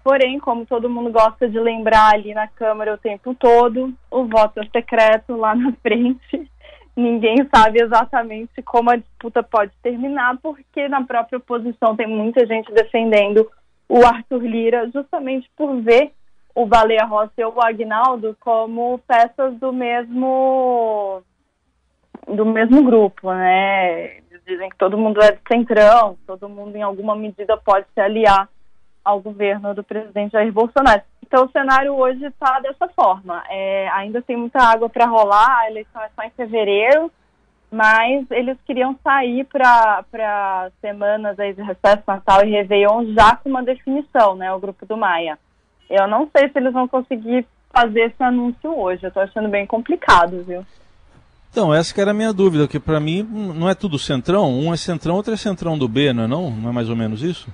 Porém, 0.02 0.38
como 0.38 0.64
todo 0.64 0.88
mundo 0.88 1.10
gosta 1.10 1.48
de 1.48 1.58
lembrar 1.58 2.14
ali 2.14 2.32
na 2.32 2.48
Câmara 2.48 2.94
o 2.94 2.98
tempo 2.98 3.34
todo, 3.34 3.92
o 4.10 4.24
voto 4.24 4.60
é 4.60 4.66
secreto 4.68 5.36
lá 5.36 5.54
na 5.54 5.72
frente. 5.82 6.50
Ninguém 6.96 7.36
sabe 7.54 7.80
exatamente 7.80 8.62
como 8.62 8.90
a 8.90 8.96
disputa 8.96 9.42
pode 9.42 9.72
terminar, 9.82 10.38
porque 10.42 10.88
na 10.88 11.04
própria 11.04 11.38
oposição 11.38 11.94
tem 11.94 12.06
muita 12.06 12.44
gente 12.46 12.72
defendendo 12.72 13.48
o 13.88 14.04
Arthur 14.04 14.42
Lira, 14.42 14.90
justamente 14.92 15.48
por 15.56 15.80
ver 15.80 16.12
o 16.54 16.66
Baleia 16.66 17.04
Rossi 17.04 17.32
e 17.38 17.44
o 17.44 17.60
Agnaldo 17.60 18.36
como 18.40 18.98
peças 19.06 19.54
do 19.58 19.72
mesmo 19.72 21.22
do 22.26 22.44
mesmo 22.44 22.82
grupo, 22.82 23.32
né? 23.32 24.18
Eles 24.18 24.42
dizem 24.46 24.68
que 24.68 24.76
todo 24.76 24.98
mundo 24.98 25.22
é 25.22 25.32
de 25.32 25.40
centrão, 25.50 26.16
todo 26.26 26.48
mundo 26.48 26.76
em 26.76 26.82
alguma 26.82 27.16
medida 27.16 27.56
pode 27.56 27.86
se 27.94 28.00
aliar 28.00 28.48
ao 29.04 29.20
governo 29.20 29.74
do 29.74 29.82
presidente 29.82 30.32
Jair 30.32 30.52
Bolsonaro. 30.52 31.02
Então 31.24 31.44
o 31.44 31.50
cenário 31.50 31.94
hoje 31.94 32.24
está 32.24 32.60
dessa 32.60 32.88
forma. 32.88 33.42
É, 33.48 33.88
ainda 33.90 34.20
tem 34.20 34.36
muita 34.36 34.62
água 34.62 34.88
para 34.88 35.06
rolar, 35.06 35.60
a 35.60 35.70
eleição 35.70 36.02
é 36.02 36.10
só 36.14 36.22
em 36.22 36.30
fevereiro, 36.30 37.10
mas 37.70 38.30
eles 38.30 38.58
queriam 38.66 38.96
sair 39.02 39.44
para 39.44 40.70
semanas 40.80 41.38
aí 41.38 41.52
de 41.52 41.62
recesso, 41.62 42.02
Natal 42.06 42.44
e 42.44 42.50
Réveillon 42.50 43.12
já 43.12 43.36
com 43.36 43.48
uma 43.48 43.62
definição, 43.62 44.34
né? 44.34 44.52
O 44.52 44.58
grupo 44.58 44.84
do 44.86 44.96
Maia. 44.96 45.38
Eu 45.88 46.06
não 46.06 46.28
sei 46.36 46.48
se 46.48 46.58
eles 46.58 46.72
vão 46.72 46.86
conseguir 46.86 47.46
fazer 47.70 48.00
esse 48.00 48.22
anúncio 48.22 48.76
hoje. 48.76 49.04
Eu 49.04 49.08
estou 49.08 49.22
achando 49.22 49.48
bem 49.48 49.66
complicado, 49.66 50.44
viu? 50.44 50.64
Então, 51.50 51.72
essa 51.72 51.94
que 51.94 52.00
era 52.00 52.10
a 52.10 52.14
minha 52.14 52.32
dúvida, 52.32 52.68
que 52.68 52.78
para 52.78 53.00
mim 53.00 53.22
não 53.22 53.68
é 53.68 53.74
tudo 53.74 53.98
centrão, 53.98 54.50
um 54.50 54.72
é 54.72 54.76
centrão, 54.76 55.14
outro 55.14 55.32
é 55.32 55.36
centrão 55.36 55.78
do 55.78 55.88
B, 55.88 56.12
não 56.12 56.24
é 56.24 56.26
não? 56.26 56.50
Não 56.50 56.70
é 56.70 56.72
mais 56.72 56.90
ou 56.90 56.96
menos 56.96 57.22
isso? 57.22 57.48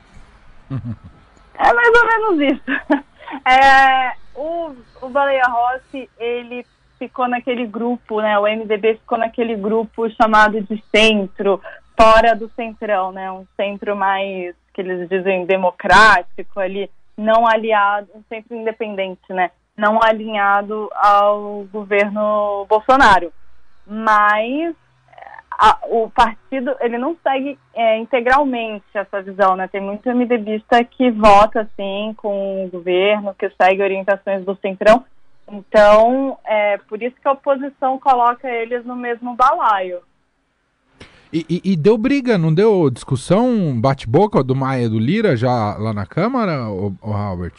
É 1.57 1.73
mais 1.73 1.89
ou 1.95 2.07
menos 2.07 2.53
isso. 2.53 3.05
É, 3.45 4.13
o, 4.35 4.75
o 5.03 5.09
Baleia 5.09 5.43
Rossi, 5.45 6.09
ele 6.19 6.65
ficou 6.99 7.29
naquele 7.29 7.67
grupo, 7.67 8.21
né? 8.21 8.39
O 8.39 8.45
MDB 8.45 8.95
ficou 8.95 9.19
naquele 9.19 9.57
grupo 9.57 10.09
chamado 10.11 10.61
de 10.61 10.83
centro, 10.95 11.61
fora 11.97 12.35
do 12.35 12.49
centrão, 12.55 13.13
né? 13.13 13.31
Um 13.33 13.45
centro 13.57 13.97
mais, 13.97 14.55
que 14.73 14.81
eles 14.81 15.09
dizem, 15.09 15.47
democrático 15.47 16.61
ali, 16.61 16.89
não 17.17 17.47
aliado, 17.47 18.09
centro 18.29 18.57
independente, 18.57 19.33
né? 19.33 19.51
Não 19.77 19.99
alinhado 20.03 20.89
ao 20.95 21.65
governo 21.73 22.67
Bolsonaro. 22.69 23.33
Mas 23.87 24.75
a, 25.51 25.79
o 25.89 26.11
partido 26.11 26.75
ele 26.81 26.99
não 26.99 27.17
segue 27.23 27.59
é, 27.75 27.99
integralmente 27.99 28.85
essa 28.95 29.23
visão, 29.23 29.57
né? 29.57 29.69
Tem 29.69 29.81
muito 29.81 30.09
MDBista 30.09 30.83
que 30.85 31.11
vota 31.11 31.63
assim 31.63 32.15
com 32.17 32.65
o 32.65 32.69
governo, 32.69 33.35
que 33.35 33.51
segue 33.61 33.83
orientações 33.83 34.45
do 34.45 34.57
centrão. 34.57 35.05
Então, 35.47 36.39
é 36.45 36.79
por 36.89 37.03
isso 37.03 37.17
que 37.21 37.29
a 37.29 37.33
oposição 37.33 37.99
coloca 37.99 38.49
eles 38.49 38.85
no 38.85 38.97
mesmo 38.97 39.35
balaio. 39.35 40.01
E, 41.35 41.45
e, 41.51 41.73
e 41.73 41.77
deu 41.77 41.99
briga, 41.99 42.39
não 42.39 42.55
deu 42.55 42.89
discussão, 42.89 43.81
bate-boca 43.81 44.41
do 44.41 44.55
Maia 44.55 44.89
do 44.89 45.01
Lira 45.01 45.37
já 45.37 45.77
lá 45.77 45.93
na 45.93 46.07
Câmara, 46.07 46.71
o, 46.71 46.95
o 47.03 47.13
Albert? 47.13 47.55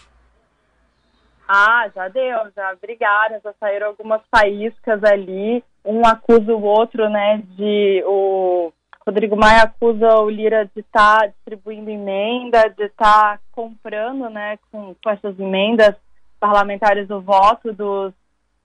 Ah, 1.45 1.89
já 1.93 2.07
deu, 2.07 2.38
já 2.55 2.73
brigaram, 2.81 3.38
já 3.43 3.53
saíram 3.59 3.88
algumas 3.88 4.21
faíscas 4.33 5.03
ali 5.03 5.61
um 5.83 6.05
acusa 6.05 6.53
o 6.53 6.63
outro, 6.63 7.09
né, 7.09 7.43
de 7.49 8.01
o 8.07 8.71
Rodrigo 9.05 9.35
Maia 9.35 9.63
acusa 9.63 10.19
o 10.21 10.29
Lira 10.29 10.69
de 10.73 10.79
estar 10.79 11.19
tá 11.19 11.27
distribuindo 11.27 11.89
emenda, 11.89 12.69
de 12.69 12.85
estar 12.85 13.38
tá 13.38 13.39
comprando, 13.51 14.29
né, 14.29 14.57
com, 14.71 14.95
com 15.03 15.09
essas 15.09 15.38
emendas 15.38 15.95
parlamentares 16.39 17.09
o 17.09 17.19
voto 17.19 17.71
dos, 17.73 18.13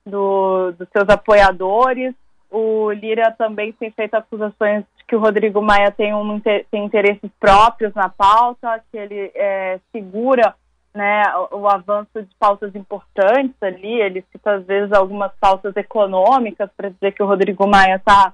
do, 0.05 0.71
dos 0.71 0.87
seus 0.89 1.09
apoiadores. 1.09 2.15
O 2.51 2.91
Lira 2.91 3.33
também 3.37 3.71
tem 3.71 3.89
feito 3.91 4.13
acusações 4.15 4.83
de 4.97 5.05
que 5.07 5.15
o 5.15 5.19
Rodrigo 5.19 5.61
Maia 5.61 5.89
tem, 5.89 6.13
um, 6.13 6.39
tem 6.39 6.85
interesses 6.85 7.31
próprios 7.39 7.93
na 7.93 8.09
pauta, 8.09 8.83
que 8.91 8.97
ele 8.97 9.31
é, 9.33 9.79
segura 9.91 10.53
né, 10.93 11.23
o, 11.51 11.59
o, 11.59 11.67
avanço 11.69 12.21
de 12.21 12.35
pautas 12.37 12.75
importantes 12.75 13.55
ali. 13.61 14.01
Ele 14.01 14.25
cita, 14.31 14.55
às 14.55 14.65
vezes, 14.65 14.91
algumas 14.91 15.31
pautas 15.39 15.75
econômicas 15.77 16.69
para 16.75 16.89
dizer 16.89 17.13
que 17.13 17.23
o 17.23 17.25
Rodrigo 17.25 17.65
Maia 17.65 17.95
está 17.95 18.33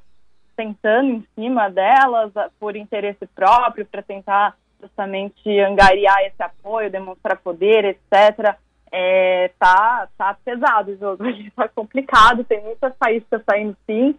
sentando 0.56 1.10
em 1.12 1.28
cima 1.36 1.70
delas 1.70 2.32
por 2.60 2.76
interesse 2.76 3.28
próprio, 3.36 3.86
para 3.86 4.02
tentar 4.02 4.56
justamente 4.82 5.60
angariar 5.60 6.22
esse 6.22 6.42
apoio, 6.42 6.90
demonstrar 6.90 7.38
poder, 7.38 7.86
etc. 7.86 8.56
É, 8.92 9.52
tá, 9.60 10.08
tá 10.18 10.38
pesado 10.46 10.92
o 10.92 10.98
jogo, 10.98 11.26
está 11.28 11.68
complicado, 11.68 12.44
tem 12.44 12.62
muitas 12.64 12.94
faíscas 12.98 13.42
saindo 13.50 13.76
sim. 13.86 14.16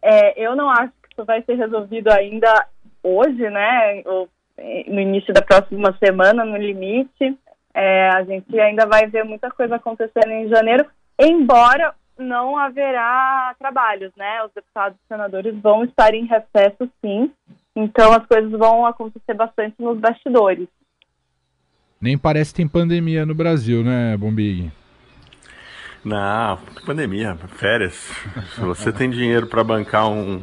É, 0.00 0.40
eu 0.40 0.54
não 0.54 0.70
acho 0.70 0.92
que 1.02 1.12
isso 1.12 1.24
vai 1.24 1.42
ser 1.42 1.54
resolvido 1.54 2.08
ainda 2.08 2.66
hoje, 3.02 3.48
né? 3.50 4.02
Ou 4.06 4.28
no 4.86 5.00
início 5.00 5.32
da 5.32 5.42
próxima 5.42 5.96
semana, 6.02 6.44
no 6.44 6.56
limite. 6.56 7.36
É, 7.74 8.10
a 8.10 8.22
gente 8.24 8.58
ainda 8.60 8.86
vai 8.86 9.06
ver 9.06 9.24
muita 9.24 9.50
coisa 9.50 9.76
acontecendo 9.76 10.30
em 10.30 10.48
janeiro, 10.48 10.86
embora 11.18 11.94
não 12.18 12.56
haverá 12.58 13.54
trabalhos, 13.58 14.12
né? 14.16 14.44
Os 14.44 14.52
deputados 14.52 14.98
e 14.98 15.08
senadores 15.08 15.58
vão 15.60 15.84
estar 15.84 16.14
em 16.14 16.26
recesso, 16.26 16.88
sim. 17.00 17.32
Então 17.74 18.12
as 18.12 18.26
coisas 18.26 18.50
vão 18.52 18.84
acontecer 18.84 19.34
bastante 19.34 19.74
nos 19.78 19.98
bastidores. 19.98 20.68
Nem 22.02 22.18
parece 22.18 22.50
que 22.50 22.56
tem 22.56 22.66
pandemia 22.66 23.24
no 23.24 23.32
Brasil, 23.32 23.84
né, 23.84 24.16
Bombig? 24.16 24.72
Não, 26.04 26.58
pandemia, 26.84 27.38
férias. 27.56 27.94
Se 28.56 28.60
você 28.60 28.90
tem 28.90 29.08
dinheiro 29.08 29.46
para 29.46 29.62
bancar 29.62 30.08
um 30.08 30.42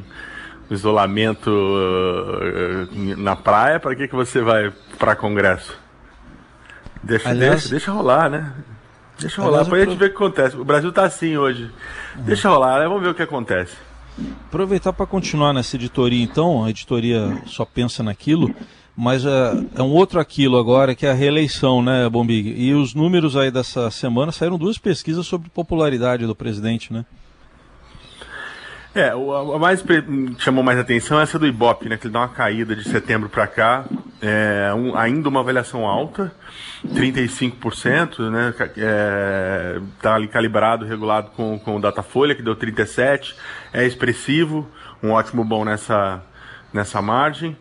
isolamento 0.71 1.49
uh, 1.49 3.17
na 3.17 3.35
praia, 3.35 3.77
para 3.77 3.93
que, 3.93 4.07
que 4.07 4.15
você 4.15 4.39
vai 4.39 4.71
para 4.97 5.17
congresso? 5.17 5.77
Deixa, 7.03 7.27
Aliás, 7.27 7.55
deixa, 7.55 7.69
deixa 7.71 7.91
rolar, 7.91 8.29
né? 8.29 8.53
Deixa 9.19 9.41
rolar, 9.41 9.63
depois 9.63 9.81
a 9.81 9.85
gente 9.85 9.97
vê 9.99 10.05
o 10.05 10.09
que 10.09 10.15
acontece. 10.15 10.55
O 10.55 10.63
Brasil 10.63 10.93
tá 10.93 11.03
assim 11.03 11.35
hoje. 11.35 11.69
Deixa 12.15 12.47
rolar, 12.47 12.79
né? 12.79 12.87
vamos 12.87 13.03
ver 13.03 13.09
o 13.09 13.13
que 13.13 13.23
acontece. 13.23 13.75
Aproveitar 14.47 14.93
para 14.93 15.05
continuar 15.05 15.51
nessa 15.51 15.75
editoria, 15.75 16.23
então, 16.23 16.63
a 16.63 16.69
editoria 16.69 17.37
só 17.45 17.65
pensa 17.65 18.01
naquilo, 18.01 18.55
mas 18.99 19.25
é, 19.25 19.29
é, 19.77 19.81
um 19.81 19.93
outro 19.93 20.19
aquilo 20.19 20.57
agora, 20.57 20.93
que 20.93 21.05
é 21.05 21.11
a 21.11 21.13
reeleição, 21.13 21.81
né, 21.81 22.09
Bombig? 22.09 22.53
E 22.57 22.73
os 22.73 22.93
números 22.93 23.37
aí 23.37 23.49
dessa 23.49 23.89
semana 23.89 24.29
saíram 24.29 24.57
duas 24.57 24.77
pesquisas 24.77 25.25
sobre 25.25 25.49
popularidade 25.49 26.27
do 26.27 26.35
presidente, 26.35 26.91
né? 26.91 27.05
É, 28.93 29.11
a 29.11 29.57
mais 29.57 29.81
chamou 30.39 30.61
mais 30.61 30.77
atenção 30.77 31.17
é 31.17 31.23
essa 31.23 31.39
do 31.39 31.47
Ibope, 31.47 31.87
né? 31.87 31.95
Que 31.95 32.07
ele 32.07 32.13
dá 32.13 32.19
uma 32.19 32.27
caída 32.27 32.75
de 32.75 32.83
setembro 32.83 33.29
para 33.29 33.47
cá. 33.47 33.85
É, 34.21 34.73
um, 34.75 34.97
ainda 34.97 35.29
uma 35.29 35.39
avaliação 35.39 35.85
alta, 35.85 36.33
35%, 36.85 38.29
né? 38.29 38.53
É, 38.75 39.79
tá 40.01 40.15
ali 40.15 40.27
calibrado, 40.27 40.85
regulado 40.85 41.31
com, 41.37 41.57
com 41.57 41.77
o 41.77 41.79
Datafolha, 41.79 42.35
que 42.35 42.41
deu 42.41 42.53
37%. 42.53 43.33
É 43.71 43.85
expressivo, 43.85 44.67
um 45.01 45.11
ótimo 45.11 45.45
bom 45.45 45.63
nessa, 45.63 46.21
nessa 46.73 47.01
margem. 47.01 47.55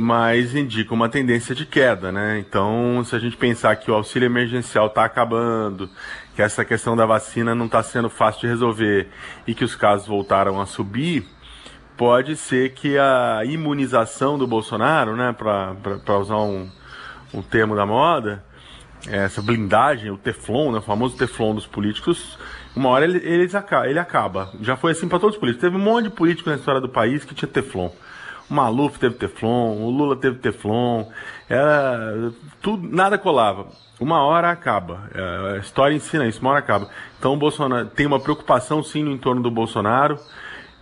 Mas 0.00 0.54
indica 0.54 0.94
uma 0.94 1.08
tendência 1.08 1.56
de 1.56 1.66
queda, 1.66 2.12
né? 2.12 2.38
Então, 2.38 3.02
se 3.04 3.16
a 3.16 3.18
gente 3.18 3.36
pensar 3.36 3.74
que 3.74 3.90
o 3.90 3.94
auxílio 3.94 4.26
emergencial 4.26 4.86
está 4.86 5.04
acabando, 5.04 5.90
que 6.36 6.40
essa 6.40 6.64
questão 6.64 6.96
da 6.96 7.04
vacina 7.04 7.52
não 7.52 7.66
está 7.66 7.82
sendo 7.82 8.08
fácil 8.08 8.42
de 8.42 8.46
resolver 8.46 9.08
e 9.44 9.52
que 9.54 9.64
os 9.64 9.74
casos 9.74 10.06
voltaram 10.06 10.60
a 10.60 10.66
subir, 10.66 11.26
pode 11.96 12.36
ser 12.36 12.74
que 12.74 12.96
a 12.96 13.40
imunização 13.44 14.38
do 14.38 14.46
Bolsonaro, 14.46 15.16
né, 15.16 15.32
para 15.36 16.18
usar 16.18 16.36
um, 16.36 16.70
um 17.34 17.42
termo 17.42 17.74
da 17.74 17.84
moda, 17.84 18.44
essa 19.04 19.42
blindagem, 19.42 20.12
o 20.12 20.16
teflon, 20.16 20.70
né, 20.70 20.78
o 20.78 20.82
famoso 20.82 21.16
teflon 21.16 21.56
dos 21.56 21.66
políticos, 21.66 22.38
uma 22.76 22.88
hora 22.90 23.04
ele, 23.04 23.18
ele, 23.18 23.50
ele 23.86 23.98
acaba. 23.98 24.52
Já 24.60 24.76
foi 24.76 24.92
assim 24.92 25.08
para 25.08 25.18
todos 25.18 25.34
os 25.34 25.40
políticos. 25.40 25.68
Teve 25.68 25.76
um 25.76 25.84
monte 25.84 26.04
de 26.04 26.10
políticos 26.10 26.52
na 26.52 26.56
história 26.56 26.80
do 26.80 26.88
país 26.88 27.24
que 27.24 27.34
tinha 27.34 27.48
teflon. 27.48 27.90
Maluf 28.48 28.98
teve 28.98 29.14
teflon, 29.16 29.76
o 29.82 29.90
Lula 29.90 30.16
teve 30.16 30.38
teflon, 30.38 31.04
era 31.48 32.32
tudo, 32.62 32.88
nada 32.88 33.18
colava. 33.18 33.66
Uma 34.00 34.22
hora 34.22 34.50
acaba. 34.50 35.10
É, 35.14 35.56
a 35.56 35.58
história 35.58 35.94
ensina 35.94 36.26
isso, 36.26 36.40
uma 36.40 36.50
hora 36.50 36.60
acaba. 36.60 36.88
Então 37.18 37.34
o 37.34 37.36
Bolsonaro 37.36 37.86
tem 37.86 38.06
uma 38.06 38.20
preocupação 38.20 38.82
sim 38.82 39.02
no 39.02 39.10
entorno 39.10 39.42
do 39.42 39.50
Bolsonaro 39.50 40.18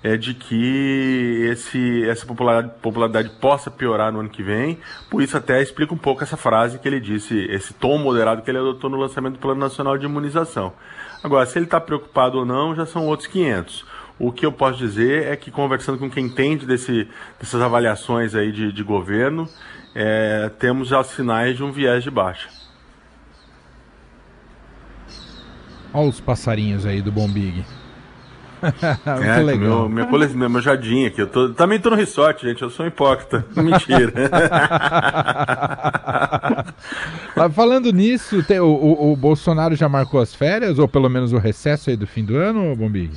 é 0.07 0.17
de 0.17 0.35
que 0.35 1.49
esse, 1.51 2.09
essa 2.09 2.25
popularidade, 2.25 2.75
popularidade 2.81 3.29
possa 3.41 3.71
piorar 3.71 4.13
no 4.13 4.21
ano 4.21 4.29
que 4.29 4.43
vem. 4.43 4.79
Por 5.11 5.21
isso 5.21 5.37
até 5.37 5.61
explica 5.61 5.93
um 5.93 5.99
pouco 5.99 6.23
essa 6.23 6.37
frase 6.37 6.79
que 6.79 6.87
ele 6.87 7.01
disse, 7.01 7.37
esse 7.51 7.75
tom 7.75 7.99
moderado 7.99 8.43
que 8.43 8.51
ele 8.51 8.59
adotou 8.59 8.89
no 8.89 8.97
lançamento 8.97 9.35
do 9.35 9.41
Plano 9.41 9.59
Nacional 9.59 9.99
de 9.99 10.05
Imunização. 10.05 10.73
Agora, 11.25 11.45
se 11.45 11.59
ele 11.59 11.65
está 11.65 11.81
preocupado 11.81 12.39
ou 12.39 12.45
não, 12.45 12.73
já 12.75 12.87
são 12.87 13.07
outros 13.07 13.27
500. 13.27 13.85
O 14.19 14.33
que 14.33 14.47
eu 14.47 14.53
posso 14.53 14.79
dizer 14.79 15.27
é 15.27 15.37
que 15.37 15.51
conversando 15.51 15.99
com 15.99 16.11
quem 16.11 16.25
entende 16.25 16.65
desse, 16.65 17.07
dessas 17.39 17.61
avaliações 17.61 18.35
aí 18.35 18.51
de, 18.51 18.73
de 18.73 18.83
governo, 18.83 19.47
é, 19.95 20.51
temos 20.59 20.89
já 20.89 21.05
sinais 21.05 21.57
de 21.57 21.63
um 21.63 21.71
viés 21.71 22.03
de 22.03 22.11
baixa. 22.11 22.49
Olha 25.93 26.09
os 26.09 26.21
passarinhos 26.21 26.87
aí 26.87 27.03
do 27.03 27.13
Bombig. 27.13 27.65
é, 29.07 29.43
legal. 29.43 29.81
Meu, 29.81 29.89
minha 29.89 30.07
coleção, 30.07 30.49
meu 30.49 30.61
jardim 30.61 31.07
aqui. 31.07 31.21
Eu 31.21 31.27
tô, 31.27 31.51
também 31.51 31.79
tô 31.79 31.91
no 31.91 31.97
resort, 31.97 32.47
gente. 32.47 32.63
Eu 32.63 32.71
sou 32.71 32.85
um 32.85 32.89
hipócrita. 32.89 33.45
Mentira. 33.57 34.13
Falando 37.55 37.93
nisso, 37.93 38.43
tem, 38.43 38.59
o, 38.61 38.67
o, 38.67 39.13
o, 39.13 39.17
Bolsonaro 39.17 39.77
já 39.77 39.89
marcou 39.89 40.21
as 40.21 40.35
férias, 40.35 40.79
ou 40.79 40.89
pelo 40.89 41.09
menos 41.09 41.33
o 41.33 41.39
recesso 41.39 41.91
aí 41.91 41.97
do 41.97 42.07
fim 42.07 42.25
do 42.25 42.37
ano, 42.37 42.75
Bombig? 42.75 43.13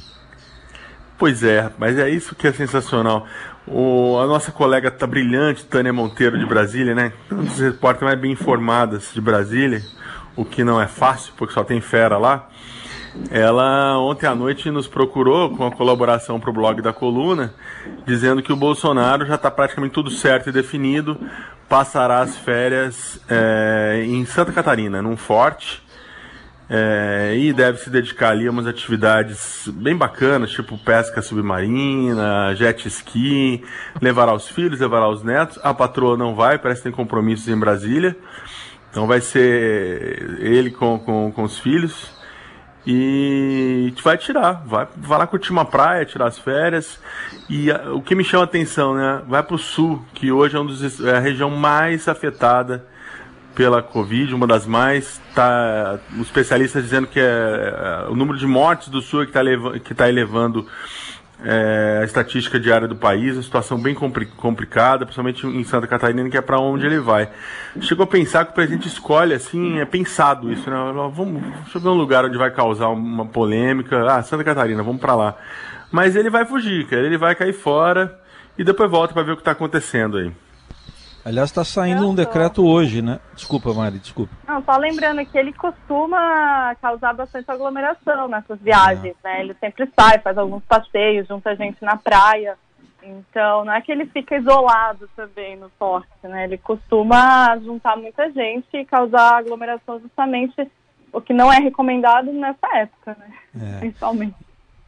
Pois 1.20 1.44
é, 1.44 1.70
mas 1.78 2.00
é 2.00 2.10
isso 2.10 2.34
que 2.34 2.48
é 2.48 2.54
sensacional. 2.54 3.28
O, 3.68 4.18
a 4.18 4.26
nossa 4.26 4.54
colega 4.54 4.90
tá 4.90 5.06
brilhante, 5.06 5.66
Tânia 5.66 5.92
Monteiro 5.92 6.40
de 6.40 6.46
Brasília, 6.46 6.96
né? 6.96 7.12
Um 7.30 7.44
dos 7.44 7.60
repórteres 7.60 8.08
mais 8.08 8.20
bem 8.20 8.32
informadas 8.32 9.12
de 9.14 9.20
Brasília, 9.20 9.84
o 10.34 10.46
que 10.46 10.64
não 10.64 10.82
é 10.82 10.88
fácil, 10.88 11.34
porque 11.36 11.54
só 11.54 11.62
tem 11.62 11.82
fera 11.82 12.18
lá. 12.18 12.48
Ela 13.30 14.00
ontem 14.00 14.28
à 14.28 14.34
noite 14.34 14.72
nos 14.72 14.88
procurou 14.88 15.50
com 15.58 15.68
a 15.68 15.72
colaboração 15.72 16.40
para 16.40 16.52
o 16.52 16.54
blog 16.54 16.82
da 16.82 16.94
coluna, 16.94 17.54
dizendo 18.06 18.42
que 18.42 18.54
o 18.54 18.56
Bolsonaro 18.56 19.26
já 19.26 19.36
está 19.36 19.52
praticamente 19.52 19.94
tudo 19.94 20.10
certo 20.10 20.48
e 20.48 20.54
definido, 20.54 21.20
passará 21.68 22.22
as 22.22 22.38
férias 22.38 23.20
é, 23.28 24.06
em 24.06 24.26
Santa 24.26 24.54
Catarina, 24.54 25.02
num 25.02 25.18
forte, 25.18 25.84
é, 26.70 27.36
e 27.36 27.52
deve 27.52 27.80
se 27.80 27.90
dedicar 27.90 28.30
ali 28.30 28.48
a 28.48 28.52
umas 28.52 28.68
atividades 28.68 29.68
bem 29.74 29.96
bacanas, 29.96 30.52
tipo 30.52 30.78
pesca 30.78 31.20
submarina, 31.20 32.54
jet 32.56 32.88
ski, 32.88 33.64
levará 34.00 34.36
os 34.36 34.48
filhos, 34.48 34.80
levará 34.80 35.10
os 35.10 35.24
netos. 35.24 35.58
A 35.64 35.74
patroa 35.74 36.16
não 36.16 36.36
vai, 36.36 36.60
parece 36.60 36.82
que 36.82 36.90
tem 36.90 36.96
compromissos 36.96 37.48
em 37.48 37.58
Brasília. 37.58 38.16
Então 38.92 39.08
vai 39.08 39.20
ser 39.20 40.38
ele 40.40 40.70
com, 40.70 41.00
com, 41.00 41.32
com 41.32 41.44
os 41.44 41.58
filhos 41.58 42.12
e 42.86 43.94
vai 44.04 44.18
tirar, 44.18 44.64
vai, 44.66 44.88
vai 44.96 45.20
lá 45.20 45.28
curtir 45.28 45.52
uma 45.52 45.66
praia, 45.66 46.06
tirar 46.06 46.28
as 46.28 46.38
férias. 46.38 47.00
E 47.50 47.72
a, 47.72 47.94
o 47.94 48.02
que 48.02 48.14
me 48.14 48.24
chama 48.24 48.44
a 48.44 48.46
atenção, 48.46 48.94
né? 48.94 49.24
Vai 49.28 49.42
para 49.42 49.56
o 49.56 49.60
sul, 49.60 50.04
que 50.14 50.32
hoje 50.32 50.56
é, 50.56 50.60
um 50.60 50.66
dos, 50.68 51.04
é 51.04 51.18
a 51.18 51.20
região 51.20 51.50
mais 51.50 52.08
afetada 52.08 52.86
pela 53.60 53.84
Covid, 53.84 54.34
uma 54.34 54.48
das 54.48 54.66
mais. 54.66 55.22
Tá, 55.36 56.00
os 56.14 56.28
especialistas 56.28 56.82
dizendo 56.82 57.08
que 57.08 57.20
é, 57.20 57.24
é 57.26 58.10
o 58.10 58.16
número 58.16 58.38
de 58.38 58.48
mortes 58.48 58.88
do 58.88 59.02
sul 59.02 59.24
é 59.24 59.26
que 59.26 59.38
está 59.38 59.96
tá 59.96 60.08
elevando 60.08 60.66
é, 61.44 62.00
a 62.02 62.06
estatística 62.06 62.58
diária 62.58 62.88
do 62.88 62.96
país, 62.96 63.34
uma 63.34 63.44
situação 63.44 63.78
bem 63.78 63.94
compli 63.94 64.28
complicada, 64.28 65.06
principalmente 65.06 65.46
em 65.46 65.62
Santa 65.66 65.88
Catarina, 65.88 66.30
que 66.30 66.38
é 66.38 66.42
para 66.42 66.58
onde 66.58 66.86
ele 66.86 67.02
vai. 67.02 67.30
Chegou 67.82 68.06
a 68.06 68.08
pensar 68.08 68.46
que 68.46 68.52
o 68.52 68.56
presidente 68.56 68.88
escolhe, 68.88 69.34
assim, 69.34 69.80
é 69.80 69.84
pensado 69.84 70.50
isso, 70.50 70.70
né? 70.70 70.78
Vamos, 71.14 71.44
ver 71.76 71.90
um 71.90 71.96
lugar 71.96 72.24
onde 72.24 72.38
vai 72.38 72.52
causar 72.52 72.88
uma 72.88 73.26
polêmica. 73.26 74.10
Ah, 74.10 74.24
Santa 74.24 74.46
Catarina, 74.46 74.82
vamos 74.82 75.02
para 75.02 75.16
lá. 75.16 75.36
Mas 75.92 76.16
ele 76.16 76.30
vai 76.30 76.46
fugir, 76.46 76.88
cara, 76.88 77.06
ele 77.06 77.18
vai 77.18 77.36
cair 77.36 77.52
fora 77.52 78.18
e 78.58 78.64
depois 78.64 78.90
volta 78.90 79.14
para 79.14 79.24
ver 79.24 79.34
o 79.34 79.36
que 79.36 79.42
está 79.42 79.52
acontecendo 79.52 80.16
aí. 80.16 80.32
Aliás, 81.24 81.50
está 81.50 81.64
saindo 81.64 82.08
um 82.08 82.16
decreto 82.16 82.66
hoje, 82.66 83.02
né? 83.02 83.20
Desculpa, 83.36 83.74
Mari, 83.74 84.00
desculpa. 84.00 84.34
Não, 84.48 84.64
só 84.64 84.78
lembrando 84.78 85.26
que 85.26 85.38
ele 85.38 85.54
costuma 85.54 86.76
causar 86.82 87.14
bastante 87.14 87.50
aglomeração 87.52 88.28
nessas 88.28 88.60
viagens, 88.60 89.16
ah. 89.24 89.28
né? 89.28 89.42
Ele 89.42 89.56
sempre 89.60 89.90
sai, 90.00 90.20
faz 90.20 90.38
alguns 90.38 90.64
passeios, 90.64 91.28
junta 91.28 91.56
gente 91.56 91.84
na 91.84 91.98
praia. 91.98 92.58
Então, 93.04 93.66
não 93.66 93.74
é 93.74 93.82
que 93.82 93.92
ele 93.92 94.06
fica 94.08 94.38
isolado 94.38 95.10
também 95.16 95.56
no 95.58 95.70
forte, 95.78 96.10
né? 96.24 96.46
Ele 96.46 96.58
costuma 96.58 97.58
juntar 97.58 97.96
muita 97.98 98.30
gente 98.32 98.68
e 98.74 98.86
causar 98.86 99.38
aglomeração 99.38 100.00
justamente 100.00 100.70
o 101.12 101.20
que 101.20 101.34
não 101.34 101.52
é 101.52 101.58
recomendado 101.58 102.32
nessa 102.32 102.68
época, 102.78 103.18
né? 103.20 103.76
É. 103.76 103.80
Principalmente. 103.80 104.36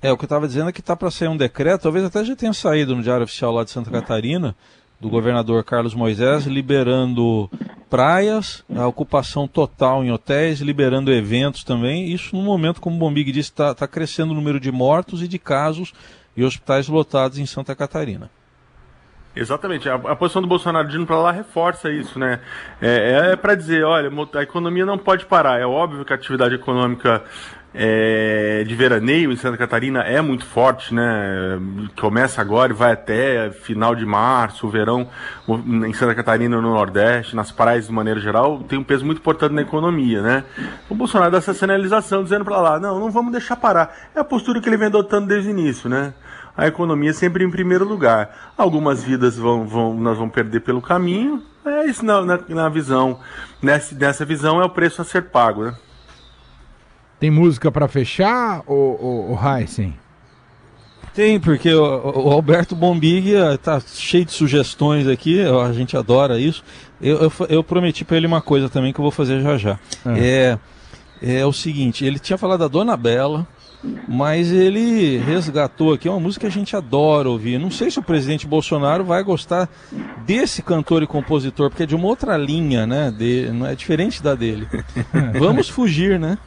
É, 0.02 0.12
o 0.12 0.18
que 0.18 0.24
eu 0.24 0.28
estava 0.28 0.48
dizendo 0.48 0.70
é 0.70 0.74
que 0.74 0.80
está 0.80 0.96
para 0.96 1.12
sair 1.12 1.28
um 1.28 1.38
decreto, 1.38 1.84
talvez 1.84 2.04
até 2.04 2.24
já 2.24 2.36
tenha 2.36 2.54
saído 2.54 2.96
no 2.96 3.04
Diário 3.04 3.24
Oficial 3.24 3.52
lá 3.52 3.64
de 3.64 3.70
Santa 3.70 3.92
Catarina, 3.92 4.56
do 5.02 5.10
governador 5.10 5.64
Carlos 5.64 5.96
Moisés, 5.96 6.46
liberando 6.46 7.50
praias, 7.90 8.64
a 8.74 8.86
ocupação 8.86 9.48
total 9.48 10.04
em 10.04 10.12
hotéis, 10.12 10.62
liberando 10.62 11.12
eventos 11.12 11.64
também. 11.64 12.14
Isso 12.14 12.36
no 12.36 12.44
momento, 12.44 12.80
como 12.80 12.96
o 12.96 13.00
Bombig 13.00 13.32
disse, 13.32 13.50
está 13.50 13.74
tá 13.74 13.88
crescendo 13.88 14.32
o 14.32 14.36
número 14.36 14.60
de 14.60 14.72
mortos 14.72 15.24
e 15.24 15.28
de 15.28 15.40
casos 15.40 15.92
e 16.38 16.44
hospitais 16.44 16.88
lotados 16.88 17.40
em 17.40 17.46
Santa 17.48 17.76
Catarina. 17.76 18.30
Exatamente, 19.36 19.90
a, 19.90 19.96
a, 19.96 20.16
posição 20.16 20.42
do 20.42 20.48
Bolsonaro 20.48 20.88
de 20.88 20.98
indo 20.98 21.06
para 21.06 21.18
lá 21.18 21.32
reforça 21.32 21.90
isso, 21.90 22.20
né? 22.20 22.42
É, 22.82 23.32
é 23.32 23.36
para 23.36 23.56
dizer, 23.56 23.84
olha, 23.84 24.12
a 24.36 24.44
economia 24.44 24.86
não 24.86 24.98
pode 24.98 25.26
parar. 25.26 25.60
É 25.60 25.66
óbvio 25.66 26.04
que 26.04 26.12
a 26.12 26.16
atividade 26.18 26.56
econômica 26.56 27.24
é, 27.74 28.64
de 28.66 28.76
veraneio 28.76 29.32
em 29.32 29.36
Santa 29.38 29.58
Catarina 29.58 30.02
é 30.02 30.22
muito 30.22 30.46
forte, 30.46 30.94
né? 30.94 31.58
Começa 32.00 32.42
agora 32.42 32.74
e 32.74 32.76
vai 32.76 32.92
até 32.92 33.50
final 33.50 33.96
de 33.96 34.06
março, 34.06 34.68
o 34.68 34.70
verão 34.70 35.08
em 35.48 35.94
Santa 35.94 36.14
Catarina 36.14 36.60
no 36.60 36.74
Nordeste, 36.74 37.36
nas 37.36 37.52
praias 37.52 37.88
de 37.88 37.94
maneira 37.94 38.20
geral, 38.20 38.60
tem 38.64 38.78
um 38.78 38.84
peso 38.84 39.06
muito 39.06 39.20
importante 39.20 39.54
na 39.54 39.62
economia, 39.62 40.22
né? 40.22 40.44
O 40.90 40.96
Bolsonaro 40.96 41.32
dá 41.32 41.38
essa 41.38 41.54
sinalização 41.54 42.24
dizendo 42.24 42.44
para 42.44 42.60
lá, 42.60 42.80
não, 42.80 43.00
não 43.00 43.10
vamos 43.10 43.32
deixar 43.32 43.56
parar. 43.56 43.96
É 44.14 44.20
a 44.20 44.24
postura 44.24 44.60
que 44.60 44.68
ele 44.68 44.78
vem 44.78 44.88
adotando 44.88 45.28
desde 45.28 45.50
o 45.50 45.52
início, 45.52 45.90
né? 45.90 46.14
A 46.56 46.68
economia 46.68 47.14
sempre 47.14 47.46
em 47.46 47.50
primeiro 47.50 47.86
lugar. 47.86 48.54
Algumas 48.58 49.02
vidas 49.02 49.38
vão, 49.38 49.66
vão, 49.66 49.94
nós 49.94 50.18
vamos 50.18 50.34
perder 50.34 50.60
pelo 50.60 50.82
caminho. 50.82 51.42
É 51.66 51.86
isso 51.86 52.04
na, 52.04 52.22
na, 52.22 52.40
na 52.50 52.70
visão. 52.70 53.20
Nessa, 53.62 53.96
nessa 53.96 54.26
visão 54.26 54.62
é 54.62 54.66
o 54.66 54.70
preço 54.70 55.02
a 55.02 55.06
ser 55.06 55.24
pago, 55.24 55.64
né? 55.64 55.76
Tem 57.22 57.30
música 57.30 57.72
para 57.72 57.88
fechar, 57.88 58.64
o, 58.66 59.38
Heisen? 59.40 59.94
Tem, 61.14 61.40
porque 61.40 61.72
o, 61.72 61.84
o 61.84 62.32
Alberto 62.32 62.76
Bombig 62.76 63.32
tá 63.62 63.80
cheio 63.80 64.26
de 64.26 64.32
sugestões 64.32 65.08
aqui, 65.08 65.40
a 65.40 65.72
gente 65.72 65.96
adora 65.96 66.40
isso. 66.40 66.64
Eu, 67.00 67.20
eu, 67.20 67.32
eu 67.48 67.64
prometi 67.64 68.04
para 68.04 68.18
ele 68.18 68.26
uma 68.26 68.42
coisa 68.42 68.68
também 68.70 68.92
que 68.92 69.00
eu 69.00 69.04
vou 69.04 69.12
fazer 69.12 69.40
já 69.40 69.56
já. 69.56 69.80
É. 70.04 70.58
é, 71.22 71.40
é 71.42 71.46
o 71.46 71.54
seguinte, 71.54 72.04
ele 72.04 72.18
tinha 72.18 72.40
falado 72.40 72.62
da 72.62 72.68
Dona 72.68 72.98
Bela, 72.98 73.48
mas 74.08 74.52
ele 74.52 75.20
resgatou 75.20 75.94
aqui 75.94 76.10
uma 76.10 76.20
música 76.20 76.42
que 76.42 76.48
a 76.48 76.60
gente 76.60 76.76
adora 76.76 77.30
ouvir. 77.30 77.60
Não 77.60 77.70
sei 77.70 77.92
se 77.92 78.00
o 78.00 78.04
presidente 78.04 78.48
Bolsonaro 78.48 79.04
vai 79.04 79.24
gostar 79.24 79.70
desse 80.26 80.64
cantor 80.64 81.04
e 81.04 81.08
compositor, 81.08 81.70
porque 81.70 81.84
é 81.84 81.86
de 81.86 81.96
uma 81.96 82.08
outra 82.08 82.36
linha, 82.36 82.88
né? 82.88 83.14
De, 83.16 83.52
não 83.54 83.68
é 83.68 83.76
diferente 83.76 84.24
da 84.24 84.34
dele. 84.34 84.68
Vamos 85.38 85.70
fugir, 85.70 86.20
né? 86.20 86.40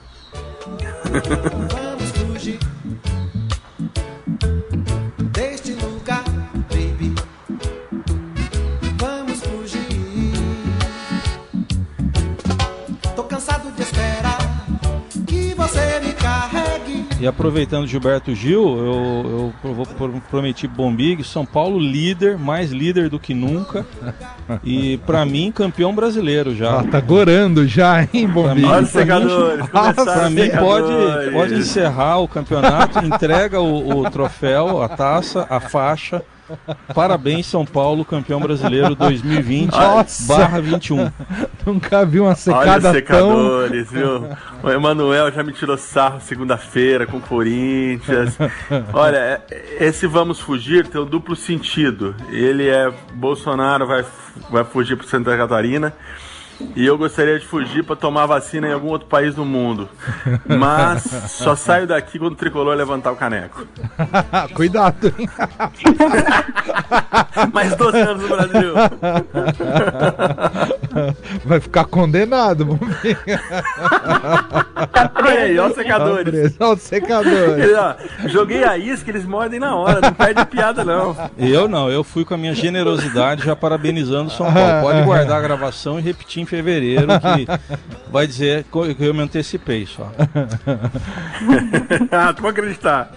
Vamos 0.67 2.11
fugir 2.13 2.59
E 17.25 17.27
aproveitando 17.27 17.87
Gilberto 17.87 18.35
Gil, 18.35 18.63
eu, 18.63 19.55
eu, 19.65 19.75
vou 19.75 19.87
prometi 20.31 20.69
Bombig, 20.69 21.25
São 21.25 21.47
Paulo 21.47 21.79
líder, 21.79 22.37
mais 22.37 22.71
líder 22.71 23.09
do 23.09 23.19
que 23.19 23.33
nunca. 23.33 23.87
E 24.63 24.99
para 25.07 25.25
mim, 25.25 25.51
campeão 25.51 25.95
brasileiro 25.95 26.55
já. 26.55 26.81
Ah, 26.81 26.85
tá 26.85 27.01
gorando 27.01 27.67
já, 27.67 28.03
hein, 28.03 28.29
Bombig? 28.29 28.67
Olha 28.67 28.83
os 28.83 28.91
secadores. 28.91 29.67
Para 29.71 30.29
mim, 30.29 30.51
pode, 30.51 31.31
pode 31.33 31.55
encerrar 31.55 32.19
o 32.19 32.29
campeonato, 32.29 32.99
entrega 32.99 33.59
o, 33.59 34.01
o 34.01 34.11
troféu, 34.11 34.83
a 34.83 34.89
taça, 34.91 35.47
a 35.49 35.61
faixa 35.61 36.23
Parabéns, 36.95 37.47
São 37.47 37.65
Paulo, 37.65 38.05
campeão 38.05 38.39
brasileiro 38.39 38.95
2020 38.95 39.73
barra 40.27 40.61
21. 40.61 41.11
Nunca 41.67 42.05
vi 42.05 42.21
uma 42.21 42.35
secada 42.35 42.89
Olha 42.89 42.93
secadores, 42.93 43.91
tão... 43.91 44.21
viu? 44.21 44.37
O 44.63 44.71
Emanuel 44.71 45.33
já 45.33 45.43
me 45.43 45.53
tirou 45.53 45.77
sarro 45.77 46.21
segunda-feira 46.21 47.07
com 47.07 47.17
o 47.17 47.21
Corinthians. 47.21 48.37
Olha, 48.93 49.17
é, 49.51 49.77
esse 49.81 50.07
Vamos 50.07 50.41
Fugir 50.41 50.87
tem 50.87 51.01
um 51.01 51.07
duplo 51.07 51.35
sentido. 51.35 52.15
Ele 52.31 52.69
é 52.69 52.93
Bolsonaro 53.15 53.87
vai, 53.87 54.05
vai 54.51 54.65
fugir 54.65 54.97
para 54.97 55.07
Santa 55.07 55.37
Catarina 55.37 55.93
e 56.77 56.85
eu 56.85 56.97
gostaria 56.97 57.39
de 57.39 57.47
fugir 57.47 57.85
para 57.85 57.97
tomar 57.97 58.27
vacina 58.27 58.69
em 58.69 58.73
algum 58.73 58.89
outro 58.89 59.09
país 59.09 59.35
do 59.35 59.45
mundo. 59.45 59.89
Mas 60.47 61.03
só 61.29 61.57
saio 61.57 61.87
daqui 61.87 62.19
quando 62.19 62.33
o 62.33 62.37
tricolor 62.37 62.77
levantar 62.77 63.13
o 63.13 63.17
caneco. 63.17 63.67
Cuidado, 64.55 65.13
hein? 65.19 65.29
Mais 67.53 67.77
12 67.77 67.99
anos 67.99 68.23
no 68.23 68.29
Brasil. 68.29 68.75
Vai 71.45 71.61
ficar 71.61 71.85
condenado, 71.87 72.65
vamos 72.65 72.97
ver. 73.01 73.19
Olha 75.17 75.41
aí, 75.41 75.59
olha 75.59 75.71
os 75.71 75.75
secadores. 75.75 76.57
Olha 76.61 76.75
os 76.75 76.83
secadores. 76.83 77.67
joguei 78.27 78.63
a 78.65 78.79
isca, 78.79 79.11
eles 79.11 79.25
mordem 79.25 79.59
na 79.59 79.75
hora, 79.75 80.01
não 80.01 80.13
perde 80.13 80.45
piada, 80.47 80.85
não. 80.85 81.17
Eu 81.37 81.67
não, 81.67 81.91
eu 81.91 82.05
fui 82.05 82.25
com 82.25 82.35
a 82.35 82.37
minha 82.37 82.55
generosidade 82.55 83.45
já 83.45 83.57
parabenizando 83.57 84.29
o 84.29 84.33
São 84.33 84.53
Paulo. 84.53 84.83
Pode 84.83 85.03
guardar 85.03 85.39
a 85.39 85.43
gravação 85.43 85.99
e 85.99 86.03
repetir 86.03 86.44
em 86.45 86.47
fevereiro, 86.47 87.07
que 87.07 87.47
vai 88.13 88.27
dizer 88.27 88.65
que 88.65 89.05
eu 89.05 89.15
me 89.15 89.23
antecipei 89.23 89.87
só. 89.87 90.13
ah, 92.13 92.33
tu 92.33 92.47
acreditar. 92.47 93.13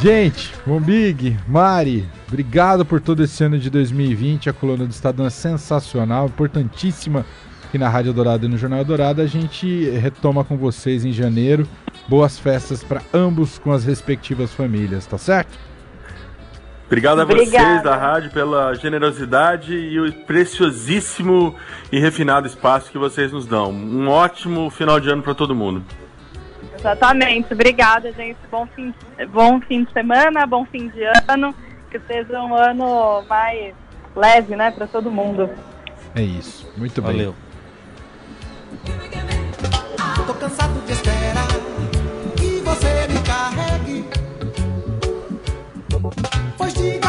Gente, 0.00 0.52
Bombig, 0.66 1.36
Mari, 1.46 2.08
obrigado 2.26 2.84
por 2.84 3.00
todo 3.00 3.22
esse 3.22 3.44
ano 3.44 3.58
de 3.58 3.70
2020. 3.70 4.50
A 4.50 4.52
coluna 4.52 4.84
do 4.84 4.90
Estadão 4.90 5.26
é 5.26 5.30
sensacional, 5.30 6.26
importantíssima 6.26 7.24
aqui 7.68 7.78
na 7.78 7.88
Rádio 7.88 8.12
Dourada 8.12 8.44
e 8.44 8.48
no 8.48 8.58
Jornal 8.58 8.84
Dourado. 8.84 9.22
A 9.22 9.26
gente 9.26 9.88
retoma 9.90 10.44
com 10.44 10.56
vocês 10.56 11.04
em 11.04 11.12
janeiro. 11.12 11.68
Boas 12.08 12.38
festas 12.38 12.82
para 12.82 13.00
ambos 13.14 13.58
com 13.58 13.70
as 13.70 13.84
respectivas 13.84 14.52
famílias, 14.52 15.06
tá 15.06 15.16
certo? 15.16 15.56
Obrigado 16.92 17.20
a 17.20 17.22
Obrigada. 17.22 17.68
vocês 17.68 17.82
da 17.82 17.96
rádio 17.96 18.30
pela 18.32 18.74
generosidade 18.74 19.74
e 19.74 19.98
o 19.98 20.12
preciosíssimo 20.12 21.56
e 21.90 21.98
refinado 21.98 22.46
espaço 22.46 22.92
que 22.92 22.98
vocês 22.98 23.32
nos 23.32 23.46
dão. 23.46 23.72
Um 23.72 24.10
ótimo 24.10 24.68
final 24.68 25.00
de 25.00 25.08
ano 25.08 25.22
para 25.22 25.34
todo 25.34 25.54
mundo. 25.54 25.82
Exatamente. 26.78 27.54
Obrigada, 27.54 28.12
gente. 28.12 28.36
Bom 28.50 28.68
fim, 28.76 28.92
bom 29.30 29.58
fim 29.62 29.84
de 29.84 29.92
semana, 29.94 30.44
bom 30.46 30.66
fim 30.66 30.88
de 30.88 31.02
ano. 31.28 31.54
Que 31.90 31.98
seja 32.00 32.38
um 32.42 32.54
ano 32.54 33.24
mais 33.26 33.74
leve, 34.14 34.54
né, 34.54 34.70
para 34.70 34.86
todo 34.86 35.10
mundo. 35.10 35.48
É 36.14 36.20
isso. 36.20 36.70
Muito 36.76 37.00
bem. 37.00 37.12
Valeu. 37.12 37.34
Tô 40.26 40.34
cansado 40.34 40.78
de 40.84 40.92
esperar. 40.92 41.11
Foi 46.58 46.72
de 46.72 47.01